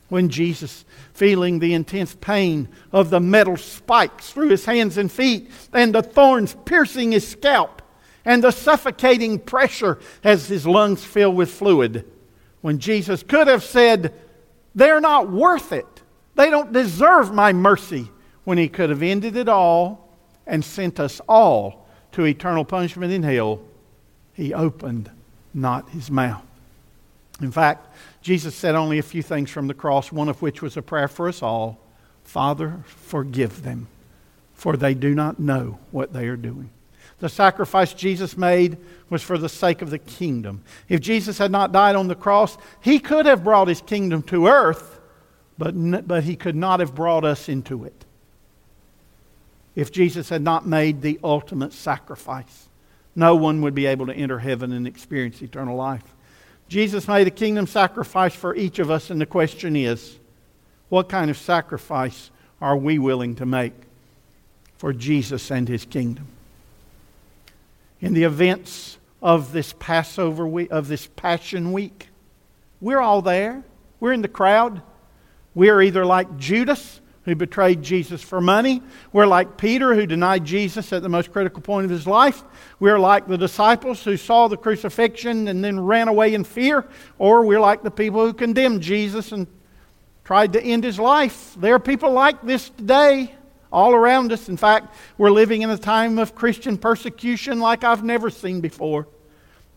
when 0.09 0.29
Jesus, 0.29 0.85
feeling 1.13 1.59
the 1.59 1.73
intense 1.73 2.15
pain 2.19 2.67
of 2.91 3.09
the 3.09 3.19
metal 3.19 3.55
spikes 3.55 4.31
through 4.31 4.49
his 4.49 4.65
hands 4.65 4.97
and 4.97 5.11
feet, 5.11 5.49
and 5.71 5.93
the 5.93 6.01
thorns 6.01 6.55
piercing 6.65 7.11
his 7.11 7.27
scalp, 7.27 7.81
and 8.25 8.43
the 8.43 8.51
suffocating 8.51 9.39
pressure 9.39 9.99
as 10.23 10.47
his 10.47 10.67
lungs 10.67 11.03
fill 11.03 11.31
with 11.31 11.51
fluid, 11.51 12.05
when 12.61 12.79
Jesus 12.79 13.23
could 13.23 13.47
have 13.47 13.63
said, 13.63 14.13
They're 14.75 14.99
not 14.99 15.31
worth 15.31 15.71
it. 15.71 15.85
They 16.35 16.49
don't 16.49 16.73
deserve 16.73 17.33
my 17.33 17.53
mercy, 17.53 18.09
when 18.43 18.57
he 18.57 18.67
could 18.67 18.89
have 18.89 19.03
ended 19.03 19.35
it 19.35 19.47
all 19.47 20.17
and 20.47 20.65
sent 20.65 20.99
us 20.99 21.21
all 21.29 21.87
to 22.13 22.25
eternal 22.25 22.65
punishment 22.65 23.11
in 23.11 23.23
hell, 23.23 23.61
he 24.33 24.53
opened 24.53 25.11
not 25.53 25.89
his 25.89 26.09
mouth. 26.09 26.43
In 27.41 27.51
fact, 27.51 27.87
Jesus 28.21 28.55
said 28.55 28.75
only 28.75 28.99
a 28.99 29.03
few 29.03 29.23
things 29.23 29.49
from 29.49 29.67
the 29.67 29.73
cross, 29.73 30.11
one 30.11 30.29
of 30.29 30.41
which 30.41 30.61
was 30.61 30.77
a 30.77 30.81
prayer 30.81 31.07
for 31.07 31.27
us 31.27 31.41
all 31.41 31.79
Father, 32.23 32.83
forgive 32.85 33.63
them, 33.63 33.87
for 34.53 34.77
they 34.77 34.93
do 34.93 35.15
not 35.15 35.39
know 35.39 35.79
what 35.89 36.13
they 36.13 36.27
are 36.27 36.35
doing. 36.35 36.69
The 37.17 37.27
sacrifice 37.27 37.91
Jesus 37.91 38.37
made 38.37 38.77
was 39.09 39.23
for 39.23 39.39
the 39.39 39.49
sake 39.49 39.81
of 39.81 39.89
the 39.89 39.97
kingdom. 39.97 40.63
If 40.87 41.01
Jesus 41.01 41.39
had 41.39 41.51
not 41.51 41.71
died 41.71 41.95
on 41.95 42.07
the 42.07 42.13
cross, 42.13 42.55
he 42.81 42.99
could 42.99 43.25
have 43.25 43.43
brought 43.43 43.67
his 43.67 43.81
kingdom 43.81 44.21
to 44.23 44.45
earth, 44.45 44.99
but, 45.57 46.07
but 46.07 46.23
he 46.23 46.35
could 46.35 46.55
not 46.55 46.79
have 46.81 46.93
brought 46.93 47.25
us 47.25 47.49
into 47.49 47.83
it. 47.83 48.05
If 49.75 49.91
Jesus 49.91 50.29
had 50.29 50.41
not 50.41 50.67
made 50.67 51.01
the 51.01 51.19
ultimate 51.23 51.73
sacrifice, 51.73 52.67
no 53.15 53.35
one 53.35 53.61
would 53.61 53.75
be 53.75 53.85
able 53.85 54.07
to 54.07 54.13
enter 54.13 54.39
heaven 54.39 54.71
and 54.71 54.87
experience 54.87 55.41
eternal 55.41 55.75
life. 55.75 56.03
Jesus 56.67 57.07
made 57.07 57.27
a 57.27 57.31
kingdom 57.31 57.67
sacrifice 57.67 58.33
for 58.33 58.55
each 58.55 58.79
of 58.79 58.91
us, 58.91 59.09
and 59.09 59.19
the 59.19 59.25
question 59.25 59.75
is 59.75 60.17
what 60.89 61.09
kind 61.09 61.31
of 61.31 61.37
sacrifice 61.37 62.31
are 62.61 62.77
we 62.77 62.99
willing 62.99 63.35
to 63.35 63.45
make 63.45 63.73
for 64.77 64.93
Jesus 64.93 65.51
and 65.51 65.67
his 65.67 65.85
kingdom? 65.85 66.27
In 68.01 68.13
the 68.13 68.23
events 68.23 68.97
of 69.21 69.51
this 69.51 69.73
Passover 69.79 70.47
week, 70.47 70.71
of 70.71 70.87
this 70.87 71.07
Passion 71.07 71.73
Week, 71.73 72.09
we're 72.81 73.01
all 73.01 73.21
there. 73.21 73.63
We're 73.99 74.13
in 74.13 74.21
the 74.21 74.27
crowd. 74.27 74.81
We 75.53 75.69
are 75.69 75.81
either 75.81 76.05
like 76.05 76.37
Judas 76.37 77.01
who 77.29 77.35
betrayed 77.35 77.81
Jesus 77.81 78.21
for 78.21 78.41
money. 78.41 78.81
We're 79.13 79.25
like 79.25 79.57
Peter, 79.57 79.95
who 79.95 80.05
denied 80.05 80.45
Jesus 80.45 80.91
at 80.91 81.01
the 81.01 81.09
most 81.09 81.31
critical 81.31 81.61
point 81.61 81.85
of 81.85 81.91
his 81.91 82.05
life. 82.05 82.43
We're 82.79 82.99
like 82.99 83.27
the 83.27 83.37
disciples 83.37 84.03
who 84.03 84.17
saw 84.17 84.47
the 84.47 84.57
crucifixion 84.57 85.47
and 85.47 85.63
then 85.63 85.79
ran 85.79 86.07
away 86.07 86.33
in 86.33 86.43
fear. 86.43 86.87
Or 87.17 87.45
we're 87.45 87.59
like 87.59 87.83
the 87.83 87.91
people 87.91 88.25
who 88.25 88.33
condemned 88.33 88.81
Jesus 88.81 89.31
and 89.31 89.47
tried 90.23 90.53
to 90.53 90.61
end 90.61 90.83
his 90.83 90.99
life. 90.99 91.55
There 91.57 91.75
are 91.75 91.79
people 91.79 92.11
like 92.11 92.41
this 92.41 92.69
today 92.69 93.33
all 93.71 93.93
around 93.93 94.31
us. 94.31 94.49
In 94.49 94.57
fact, 94.57 94.93
we're 95.17 95.31
living 95.31 95.61
in 95.61 95.69
a 95.69 95.77
time 95.77 96.19
of 96.19 96.35
Christian 96.35 96.77
persecution 96.77 97.59
like 97.59 97.83
I've 97.83 98.03
never 98.03 98.29
seen 98.29 98.61
before. 98.61 99.07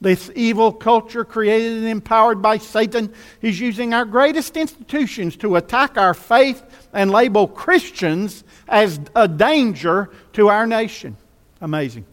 This 0.02 0.32
evil 0.34 0.72
culture, 0.72 1.24
created 1.24 1.78
and 1.78 1.86
empowered 1.86 2.42
by 2.42 2.58
Satan, 2.58 3.14
is 3.40 3.60
using 3.60 3.94
our 3.94 4.04
greatest 4.04 4.56
institutions 4.56 5.36
to 5.36 5.54
attack 5.54 5.96
our 5.96 6.12
faith 6.12 6.60
and 6.92 7.12
label 7.12 7.46
Christians 7.46 8.42
as 8.66 8.98
a 9.14 9.28
danger 9.28 10.10
to 10.32 10.48
our 10.48 10.66
nation. 10.66 11.16
Amazing. 11.60 12.04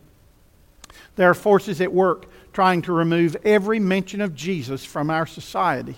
There 1.15 1.32
are 1.32 1.34
forces 1.34 1.82
at 1.82 1.91
work 1.91 2.28
trying 2.54 2.84
to 2.84 2.93
remove 2.93 3.36
every 3.43 3.80
mention 3.80 4.21
of 4.21 4.36
Jesus 4.36 4.86
from 4.86 5.10
our 5.10 5.25
society. 5.25 5.95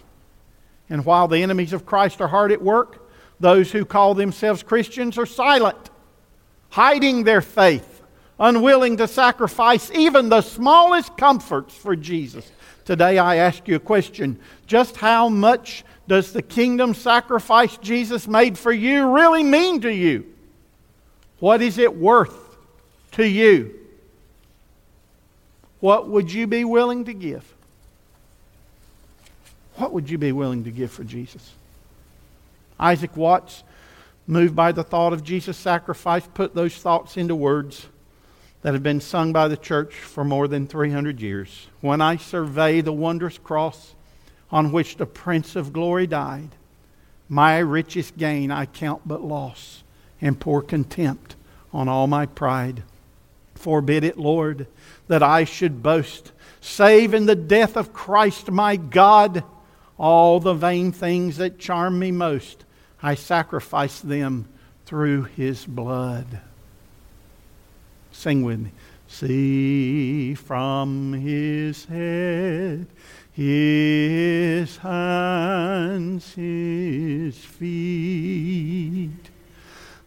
And 0.89 1.03
while 1.03 1.27
the 1.27 1.43
enemies 1.43 1.73
of 1.73 1.85
Christ 1.85 2.21
are 2.21 2.29
hard 2.29 2.53
at 2.53 2.61
work, 2.61 3.11
those 3.41 3.69
who 3.69 3.83
call 3.83 4.13
themselves 4.13 4.63
Christians 4.63 5.17
are 5.17 5.25
silent, 5.25 5.89
hiding 6.69 7.25
their 7.25 7.41
faith 7.41 7.90
unwilling 8.41 8.97
to 8.97 9.07
sacrifice 9.07 9.91
even 9.91 10.27
the 10.27 10.41
smallest 10.41 11.15
comforts 11.15 11.75
for 11.75 11.95
Jesus. 11.95 12.51
Today, 12.83 13.19
I 13.19 13.35
ask 13.35 13.67
you 13.67 13.75
a 13.75 13.79
question 13.79 14.39
just 14.65 14.97
how 14.97 15.29
much 15.29 15.85
does 16.07 16.33
the 16.33 16.41
kingdom 16.41 16.95
sacrifice 16.95 17.77
Jesus 17.77 18.27
made 18.27 18.57
for 18.57 18.71
you 18.71 19.11
really 19.11 19.43
mean 19.43 19.79
to 19.81 19.93
you? 19.93 20.25
What 21.39 21.61
is 21.61 21.77
it 21.77 21.95
worth 21.95 22.35
to 23.11 23.25
you? 23.25 23.75
What 25.79 26.09
would 26.09 26.31
you 26.31 26.47
be 26.47 26.65
willing 26.65 27.05
to 27.05 27.13
give? 27.13 27.45
What 29.75 29.93
would 29.93 30.09
you 30.09 30.17
be 30.17 30.31
willing 30.31 30.63
to 30.63 30.71
give 30.71 30.91
for 30.91 31.03
Jesus? 31.03 31.53
Isaac 32.79 33.15
Watts, 33.15 33.63
moved 34.25 34.55
by 34.55 34.71
the 34.71 34.83
thought 34.83 35.13
of 35.13 35.23
Jesus' 35.23 35.57
sacrifice, 35.57 36.27
put 36.33 36.55
those 36.55 36.75
thoughts 36.75 37.17
into 37.17 37.35
words 37.35 37.85
that 38.61 38.73
have 38.73 38.83
been 38.83 39.01
sung 39.01 39.33
by 39.33 39.47
the 39.47 39.57
church 39.57 39.95
for 39.95 40.23
more 40.23 40.47
than 40.47 40.67
300 40.67 41.19
years. 41.19 41.67
When 41.81 42.01
I 42.01 42.17
survey 42.17 42.81
the 42.81 42.93
wondrous 42.93 43.37
cross 43.37 43.95
on 44.51 44.71
which 44.71 44.97
the 44.97 45.05
Prince 45.05 45.55
of 45.55 45.73
Glory 45.73 46.07
died, 46.07 46.49
my 47.27 47.57
richest 47.59 48.17
gain 48.17 48.51
I 48.51 48.65
count 48.65 49.01
but 49.05 49.23
loss 49.23 49.83
and 50.19 50.39
pour 50.39 50.61
contempt 50.61 51.35
on 51.73 51.87
all 51.87 52.07
my 52.07 52.25
pride. 52.25 52.83
Forbid 53.55 54.03
it, 54.03 54.17
Lord, 54.17 54.67
that 55.07 55.23
I 55.23 55.43
should 55.43 55.81
boast, 55.81 56.31
save 56.59 57.13
in 57.13 57.25
the 57.25 57.35
death 57.35 57.77
of 57.77 57.93
Christ 57.93 58.51
my 58.51 58.75
God. 58.75 59.43
All 59.97 60.39
the 60.39 60.53
vain 60.53 60.91
things 60.91 61.37
that 61.37 61.59
charm 61.59 61.99
me 61.99 62.11
most, 62.11 62.65
I 63.01 63.15
sacrifice 63.15 63.99
them 63.99 64.47
through 64.85 65.23
his 65.23 65.65
blood. 65.65 66.41
Sing 68.11 68.43
with 68.43 68.59
me. 68.59 68.71
See 69.07 70.35
from 70.35 71.13
his 71.13 71.85
head, 71.85 72.85
his 73.31 74.77
hands, 74.77 76.33
his 76.33 77.37
feet, 77.37 79.29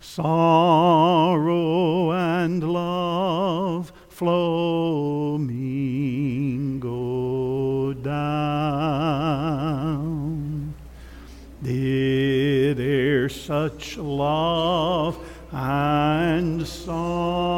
sorrow 0.01 2.13
and 2.13 2.73
love 2.73 3.93
flow 4.09 5.39
mingle 5.39 6.85
down. 7.95 9.25
Did 11.63 12.79
there 12.79 13.29
such 13.29 13.99
love 13.99 15.19
and 15.53 16.67
sorrow 16.67 17.54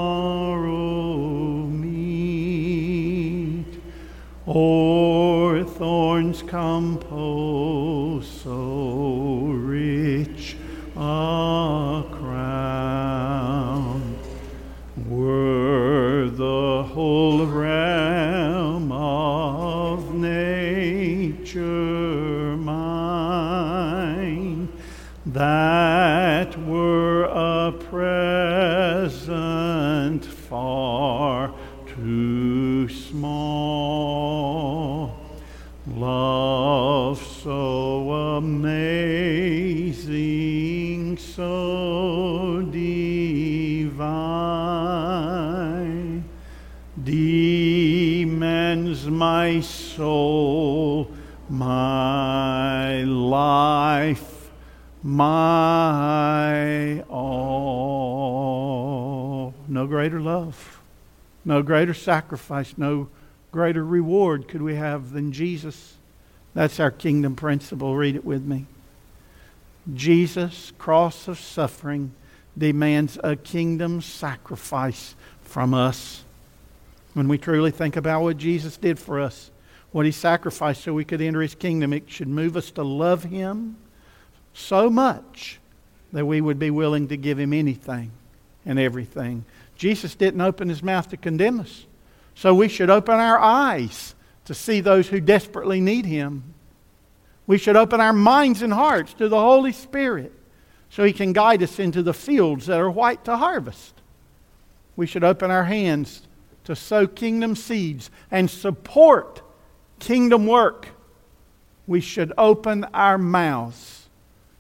far 30.49 31.53
too 31.87 32.89
small. 32.89 33.37
Love 35.87 37.23
so 37.43 38.11
amazing, 38.37 40.07
so 41.17 42.61
divine, 42.71 43.95
demands 47.03 49.07
my 49.07 49.61
soul, 49.61 50.66
no 61.47 61.63
greater 61.63 61.95
sacrifice, 61.95 62.75
no 62.77 63.09
greater 63.53 63.85
reward 63.85 64.49
could 64.49 64.61
we 64.61 64.75
have 64.75 65.13
than 65.13 65.33
Jesus. 65.33 65.95
That's 66.53 66.81
our 66.81 66.91
kingdom 66.91 67.37
principle. 67.37 67.97
Read 67.97 68.17
it 68.17 68.25
with 68.25 68.45
me. 68.45 68.67
Jesus' 69.95 70.73
cross 70.77 71.29
of 71.29 71.39
suffering 71.39 72.13
demands 72.59 73.19
a 73.23 73.37
kingdom 73.37 74.03
sacrifice 74.03 75.15
from 75.43 75.73
us. 75.73 76.25
When 77.15 77.29
we 77.29 77.39
truly 77.39 77.71
think 77.71 77.97
about 77.97 78.23
what 78.23 78.37
Jesus 78.37 78.77
did 78.77 78.99
for 78.99 79.21
us, 79.21 79.51
what 79.93 80.05
he 80.05 80.13
sacrificed 80.13 80.83
so 80.83 80.93
we 80.93 81.05
could 81.05 81.21
enter 81.21 81.41
his 81.41 81.55
kingdom, 81.55 81.93
it 81.93 82.11
should 82.11 82.29
move 82.29 82.57
us 82.57 82.73
to 82.73 82.83
love 82.83 83.23
him 83.23 83.77
so 84.53 84.91
much 84.91 85.61
that 86.13 86.27
we 86.27 86.41
would 86.41 86.59
be 86.59 86.71
willing 86.71 87.09
to 87.09 87.17
give 87.17 87.39
him 87.39 87.53
anything 87.53 88.11
and 88.65 88.79
everything. 88.79 89.45
Jesus 89.77 90.15
didn't 90.15 90.41
open 90.41 90.69
his 90.69 90.83
mouth 90.83 91.09
to 91.11 91.17
condemn 91.17 91.61
us. 91.61 91.87
So 92.35 92.55
we 92.55 92.69
should 92.69 92.91
open 92.91 93.15
our 93.15 93.39
eyes 93.39 94.15
to 94.47 94.55
see 94.55 94.81
those 94.81 95.09
who 95.09 95.21
desperately 95.21 95.81
need 95.81 96.07
him. 96.07 96.55
We 97.47 97.59
should 97.59 97.77
open 97.77 98.01
our 98.01 98.13
minds 98.13 98.63
and 98.63 98.73
hearts 98.73 99.15
to 99.15 99.29
the 99.29 99.39
Holy 99.39 99.73
Spirit 99.73 100.33
so 100.91 101.05
he 101.05 101.13
can 101.13 101.33
guide 101.33 101.63
us 101.63 101.79
into 101.79 102.03
the 102.03 102.15
fields 102.15 102.67
that 102.67 102.81
are 102.81 102.91
white 102.91 103.25
to 103.25 103.37
harvest. 103.37 103.95
We 104.97 105.07
should 105.07 105.25
open 105.25 105.51
our 105.51 105.65
hands 105.65 106.23
to 106.65 106.75
sow 106.75 107.07
kingdom 107.07 107.55
seeds 107.55 108.11
and 108.31 108.51
support 108.51 109.43
kingdom 109.99 110.47
work. 110.47 110.89
We 111.87 112.01
should 112.01 112.33
open 112.37 112.85
our 112.93 113.19
mouths 113.19 114.09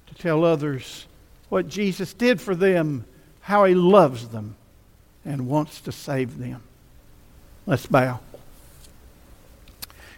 to 0.06 0.14
tell 0.14 0.44
others 0.44 1.06
what 1.48 1.68
Jesus 1.68 2.12
did 2.12 2.40
for 2.40 2.54
them, 2.54 3.04
how 3.40 3.64
he 3.64 3.74
loves 3.74 4.28
them, 4.28 4.56
and 5.26 5.48
wants 5.48 5.80
to 5.82 5.92
save 5.92 6.38
them. 6.38 6.62
Let's 7.66 7.86
bow. 7.86 8.20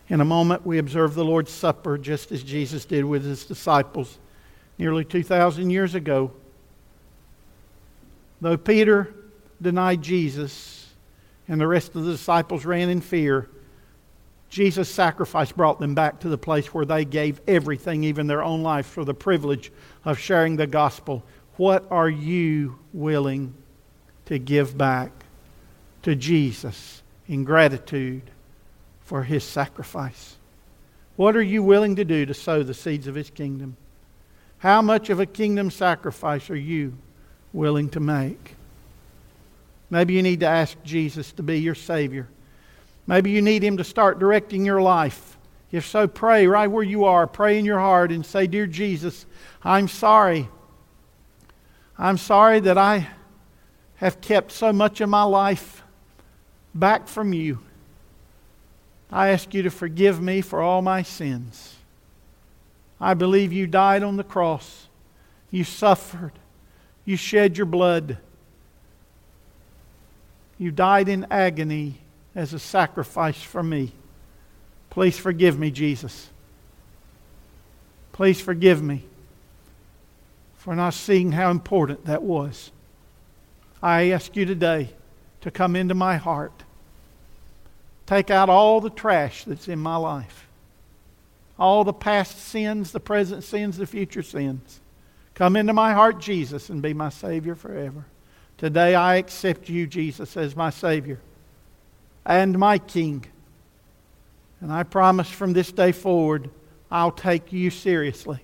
In 0.08 0.20
a 0.20 0.24
moment, 0.24 0.64
we 0.64 0.78
observe 0.78 1.14
the 1.14 1.24
Lord's 1.24 1.50
Supper 1.50 1.98
just 1.98 2.30
as 2.30 2.42
Jesus 2.42 2.84
did 2.84 3.04
with 3.04 3.24
his 3.24 3.44
disciples 3.44 4.18
nearly 4.76 5.04
2,000 5.04 5.70
years 5.70 5.94
ago. 5.94 6.30
Though 8.40 8.56
Peter 8.56 9.12
denied 9.60 10.02
Jesus 10.02 10.86
and 11.48 11.60
the 11.60 11.66
rest 11.66 11.94
of 11.94 12.04
the 12.04 12.12
disciples 12.12 12.64
ran 12.64 12.88
in 12.88 13.00
fear, 13.00 13.48
Jesus' 14.50 14.88
sacrifice 14.88 15.52
brought 15.52 15.80
them 15.80 15.94
back 15.94 16.20
to 16.20 16.28
the 16.28 16.38
place 16.38 16.72
where 16.72 16.84
they 16.84 17.04
gave 17.04 17.40
everything, 17.48 18.04
even 18.04 18.26
their 18.26 18.42
own 18.42 18.62
life, 18.62 18.86
for 18.86 19.04
the 19.04 19.14
privilege 19.14 19.72
of 20.04 20.18
sharing 20.18 20.56
the 20.56 20.66
gospel. 20.66 21.22
What 21.56 21.86
are 21.90 22.08
you 22.08 22.78
willing 22.92 23.54
to 24.28 24.38
give 24.38 24.76
back 24.76 25.10
to 26.02 26.14
Jesus 26.14 27.02
in 27.26 27.44
gratitude 27.44 28.30
for 29.00 29.24
his 29.24 29.42
sacrifice? 29.42 30.36
What 31.16 31.34
are 31.34 31.42
you 31.42 31.62
willing 31.62 31.96
to 31.96 32.04
do 32.04 32.24
to 32.26 32.34
sow 32.34 32.62
the 32.62 32.74
seeds 32.74 33.06
of 33.06 33.14
his 33.14 33.30
kingdom? 33.30 33.76
How 34.58 34.82
much 34.82 35.08
of 35.10 35.18
a 35.18 35.26
kingdom 35.26 35.70
sacrifice 35.70 36.50
are 36.50 36.56
you 36.56 36.96
willing 37.52 37.88
to 37.90 38.00
make? 38.00 38.54
Maybe 39.88 40.14
you 40.14 40.22
need 40.22 40.40
to 40.40 40.46
ask 40.46 40.76
Jesus 40.84 41.32
to 41.32 41.42
be 41.42 41.58
your 41.58 41.74
Savior. 41.74 42.28
Maybe 43.06 43.30
you 43.30 43.40
need 43.40 43.64
Him 43.64 43.78
to 43.78 43.84
start 43.84 44.18
directing 44.18 44.66
your 44.66 44.82
life. 44.82 45.38
If 45.72 45.86
so, 45.86 46.06
pray 46.06 46.46
right 46.46 46.66
where 46.66 46.82
you 46.82 47.04
are. 47.04 47.26
Pray 47.26 47.58
in 47.58 47.64
your 47.64 47.78
heart 47.78 48.12
and 48.12 48.24
say, 48.24 48.46
Dear 48.46 48.66
Jesus, 48.66 49.24
I'm 49.62 49.88
sorry. 49.88 50.48
I'm 51.96 52.18
sorry 52.18 52.60
that 52.60 52.76
I 52.76 53.08
have 53.98 54.20
kept 54.20 54.52
so 54.52 54.72
much 54.72 55.00
of 55.00 55.08
my 55.08 55.24
life 55.24 55.82
back 56.74 57.08
from 57.08 57.32
you. 57.32 57.58
I 59.10 59.28
ask 59.28 59.54
you 59.54 59.62
to 59.62 59.70
forgive 59.70 60.20
me 60.20 60.40
for 60.40 60.60
all 60.60 60.82
my 60.82 61.02
sins. 61.02 61.76
I 63.00 63.14
believe 63.14 63.52
you 63.52 63.66
died 63.66 64.02
on 64.02 64.16
the 64.16 64.24
cross. 64.24 64.86
You 65.50 65.64
suffered. 65.64 66.32
You 67.04 67.16
shed 67.16 67.56
your 67.56 67.66
blood. 67.66 68.18
You 70.58 70.70
died 70.70 71.08
in 71.08 71.26
agony 71.30 72.00
as 72.34 72.52
a 72.52 72.58
sacrifice 72.58 73.42
for 73.42 73.62
me. 73.62 73.92
Please 74.90 75.18
forgive 75.18 75.58
me, 75.58 75.70
Jesus. 75.70 76.30
Please 78.12 78.40
forgive 78.40 78.82
me 78.82 79.04
for 80.56 80.74
not 80.74 80.94
seeing 80.94 81.32
how 81.32 81.50
important 81.50 82.04
that 82.04 82.22
was. 82.22 82.70
I 83.82 84.10
ask 84.10 84.34
you 84.36 84.44
today 84.44 84.90
to 85.40 85.50
come 85.50 85.76
into 85.76 85.94
my 85.94 86.16
heart. 86.16 86.64
Take 88.06 88.30
out 88.30 88.48
all 88.48 88.80
the 88.80 88.90
trash 88.90 89.44
that's 89.44 89.68
in 89.68 89.78
my 89.78 89.96
life. 89.96 90.46
All 91.58 91.84
the 91.84 91.92
past 91.92 92.38
sins, 92.38 92.92
the 92.92 93.00
present 93.00 93.44
sins, 93.44 93.76
the 93.76 93.86
future 93.86 94.22
sins. 94.22 94.80
Come 95.34 95.56
into 95.56 95.72
my 95.72 95.92
heart, 95.92 96.20
Jesus, 96.20 96.70
and 96.70 96.82
be 96.82 96.94
my 96.94 97.10
Savior 97.10 97.54
forever. 97.54 98.04
Today 98.56 98.94
I 98.94 99.16
accept 99.16 99.68
you, 99.68 99.86
Jesus, 99.86 100.36
as 100.36 100.56
my 100.56 100.70
Savior 100.70 101.20
and 102.26 102.58
my 102.58 102.78
King. 102.78 103.24
And 104.60 104.72
I 104.72 104.82
promise 104.82 105.28
from 105.28 105.52
this 105.52 105.70
day 105.70 105.92
forward, 105.92 106.50
I'll 106.90 107.12
take 107.12 107.52
you 107.52 107.70
seriously. 107.70 108.40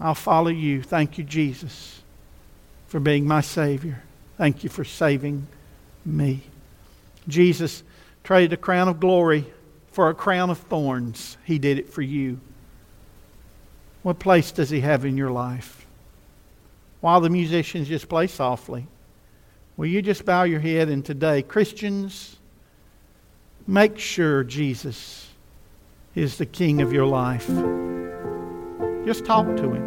I'll 0.00 0.14
follow 0.14 0.50
you. 0.50 0.82
Thank 0.82 1.18
you, 1.18 1.24
Jesus, 1.24 2.02
for 2.88 2.98
being 2.98 3.26
my 3.26 3.40
Savior. 3.40 4.02
Thank 4.36 4.64
you 4.64 4.70
for 4.70 4.84
saving 4.84 5.46
me. 6.04 6.42
Jesus 7.26 7.82
traded 8.22 8.52
a 8.52 8.56
crown 8.56 8.88
of 8.88 9.00
glory 9.00 9.46
for 9.92 10.10
a 10.10 10.14
crown 10.14 10.50
of 10.50 10.58
thorns. 10.58 11.38
He 11.44 11.58
did 11.58 11.78
it 11.78 11.92
for 11.92 12.02
you. 12.02 12.38
What 14.02 14.18
place 14.18 14.52
does 14.52 14.68
He 14.70 14.80
have 14.80 15.04
in 15.04 15.16
your 15.16 15.30
life? 15.30 15.86
While 17.00 17.20
the 17.20 17.30
musicians 17.30 17.88
just 17.88 18.08
play 18.08 18.26
softly, 18.26 18.86
will 19.76 19.86
you 19.86 20.02
just 20.02 20.24
bow 20.24 20.42
your 20.42 20.60
head 20.60 20.88
and 20.88 21.04
today, 21.04 21.42
Christians, 21.42 22.36
make 23.66 23.98
sure 23.98 24.44
Jesus 24.44 25.28
is 26.14 26.38
the 26.38 26.46
King 26.46 26.82
of 26.82 26.92
your 26.92 27.06
life. 27.06 27.46
Just 29.06 29.24
talk 29.24 29.46
to 29.56 29.72
Him. 29.72 29.86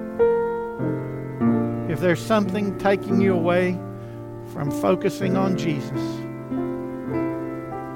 If 1.90 2.00
there's 2.00 2.22
something 2.22 2.78
taking 2.78 3.20
you 3.20 3.34
away 3.34 3.78
from 4.54 4.72
focusing 4.72 5.38
on 5.38 5.58
Jesus, 5.58 6.02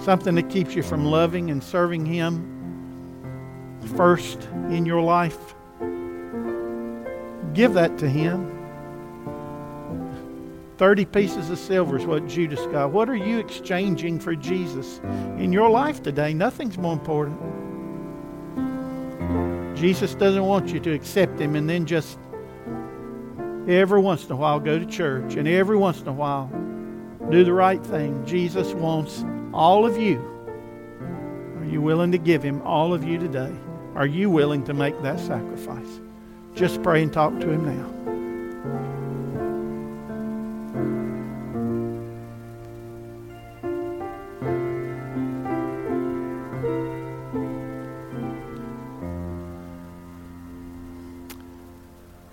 something 0.04 0.36
that 0.36 0.50
keeps 0.50 0.76
you 0.76 0.84
from 0.84 1.06
loving 1.06 1.50
and 1.52 1.64
serving 1.64 2.06
Him 2.06 2.50
first 3.96 4.44
in 4.70 4.86
your 4.86 5.02
life, 5.02 5.56
give 7.54 7.74
that 7.74 7.98
to 7.98 8.10
Him. 8.10 8.50
30 10.78 11.06
pieces 11.06 11.50
of 11.50 11.60
silver 11.60 11.98
is 11.98 12.06
what 12.06 12.28
Judas 12.28 12.60
got. 12.68 12.92
What 12.92 13.10
are 13.10 13.16
you 13.16 13.40
exchanging 13.40 14.20
for 14.20 14.36
Jesus 14.36 15.00
in 15.38 15.54
your 15.54 15.70
life 15.70 16.02
today? 16.02 16.34
Nothing's 16.34 16.78
more 16.78 16.94
important. 16.94 17.40
Jesus 19.78 20.16
doesn't 20.16 20.44
want 20.44 20.70
you 20.70 20.80
to 20.80 20.92
accept 20.92 21.40
Him 21.40 21.56
and 21.56 21.70
then 21.70 21.86
just 21.86 22.18
every 23.68 24.00
once 24.00 24.26
in 24.26 24.32
a 24.32 24.36
while 24.36 24.60
go 24.60 24.78
to 24.78 24.86
church 24.86 25.36
and 25.36 25.48
every 25.48 25.78
once 25.78 26.02
in 26.02 26.08
a 26.08 26.14
while 26.14 26.52
do 27.30 27.44
the 27.44 27.54
right 27.54 27.84
thing. 27.86 28.26
Jesus 28.26 28.74
wants 28.74 29.24
all 29.54 29.86
of 29.86 29.98
you. 29.98 30.20
Are 31.60 31.66
you 31.66 31.82
willing 31.82 32.12
to 32.12 32.18
give 32.18 32.44
Him 32.44 32.62
all 32.64 32.94
of 32.94 33.04
you 33.04 33.18
today? 33.18 33.54
Are 33.96 34.06
you 34.06 34.30
willing 34.30 34.64
to 34.66 34.74
make 34.74 35.02
that 35.02 35.20
sacrifice? 35.20 36.02
Just 36.56 36.84
pray 36.84 37.02
and 37.02 37.14
talk 37.14 37.40
to 37.40 37.50
Him 37.50 37.66
now. 37.66 37.94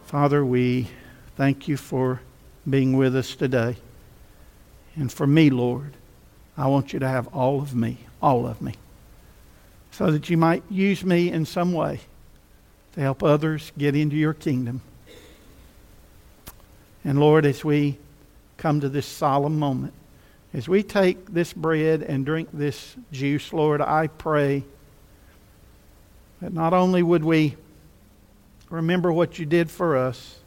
Father, 0.05 0.45
we 0.45 0.89
thank 1.41 1.67
you 1.69 1.79
for 1.79 2.21
being 2.69 2.99
with 2.99 3.17
us 3.17 3.35
today. 3.35 3.75
And 4.95 5.11
for 5.11 5.27
me, 5.27 5.49
Lord, 5.49 5.95
I 6.55 6.67
want 6.67 6.93
you 6.93 6.99
to 6.99 7.09
have 7.09 7.29
all 7.29 7.63
of 7.63 7.75
me, 7.75 7.97
all 8.21 8.47
of 8.47 8.61
me, 8.61 8.75
so 9.91 10.11
that 10.11 10.29
you 10.29 10.37
might 10.37 10.63
use 10.69 11.03
me 11.03 11.33
in 11.33 11.47
some 11.47 11.73
way 11.73 12.01
to 12.93 13.01
help 13.01 13.23
others 13.23 13.73
get 13.79 13.97
into 13.97 14.17
your 14.17 14.35
kingdom. 14.35 14.83
And 17.07 17.19
Lord, 17.19 17.47
as 17.47 17.65
we 17.65 17.97
come 18.59 18.83
to 18.83 18.91
this 18.91 19.07
solemn 19.07 19.59
moment, 19.59 19.95
as 20.53 20.69
we 20.69 20.83
take 20.83 21.33
this 21.33 21.55
bread 21.55 22.03
and 22.03 22.27
drink 22.27 22.51
this 22.53 22.97
juice, 23.13 23.51
Lord, 23.51 23.81
I 23.81 24.09
pray 24.09 24.63
that 26.43 26.53
not 26.53 26.75
only 26.75 27.03
would 27.03 27.25
we 27.25 27.57
remember 28.69 29.11
what 29.11 29.39
you 29.39 29.47
did 29.47 29.71
for 29.71 29.97
us, 29.97 30.40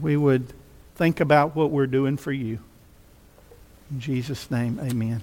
we 0.00 0.16
would 0.16 0.52
think 0.94 1.20
about 1.20 1.56
what 1.56 1.70
we're 1.70 1.86
doing 1.86 2.16
for 2.16 2.32
you. 2.32 2.58
In 3.90 4.00
Jesus' 4.00 4.50
name, 4.50 4.78
amen. 4.82 5.22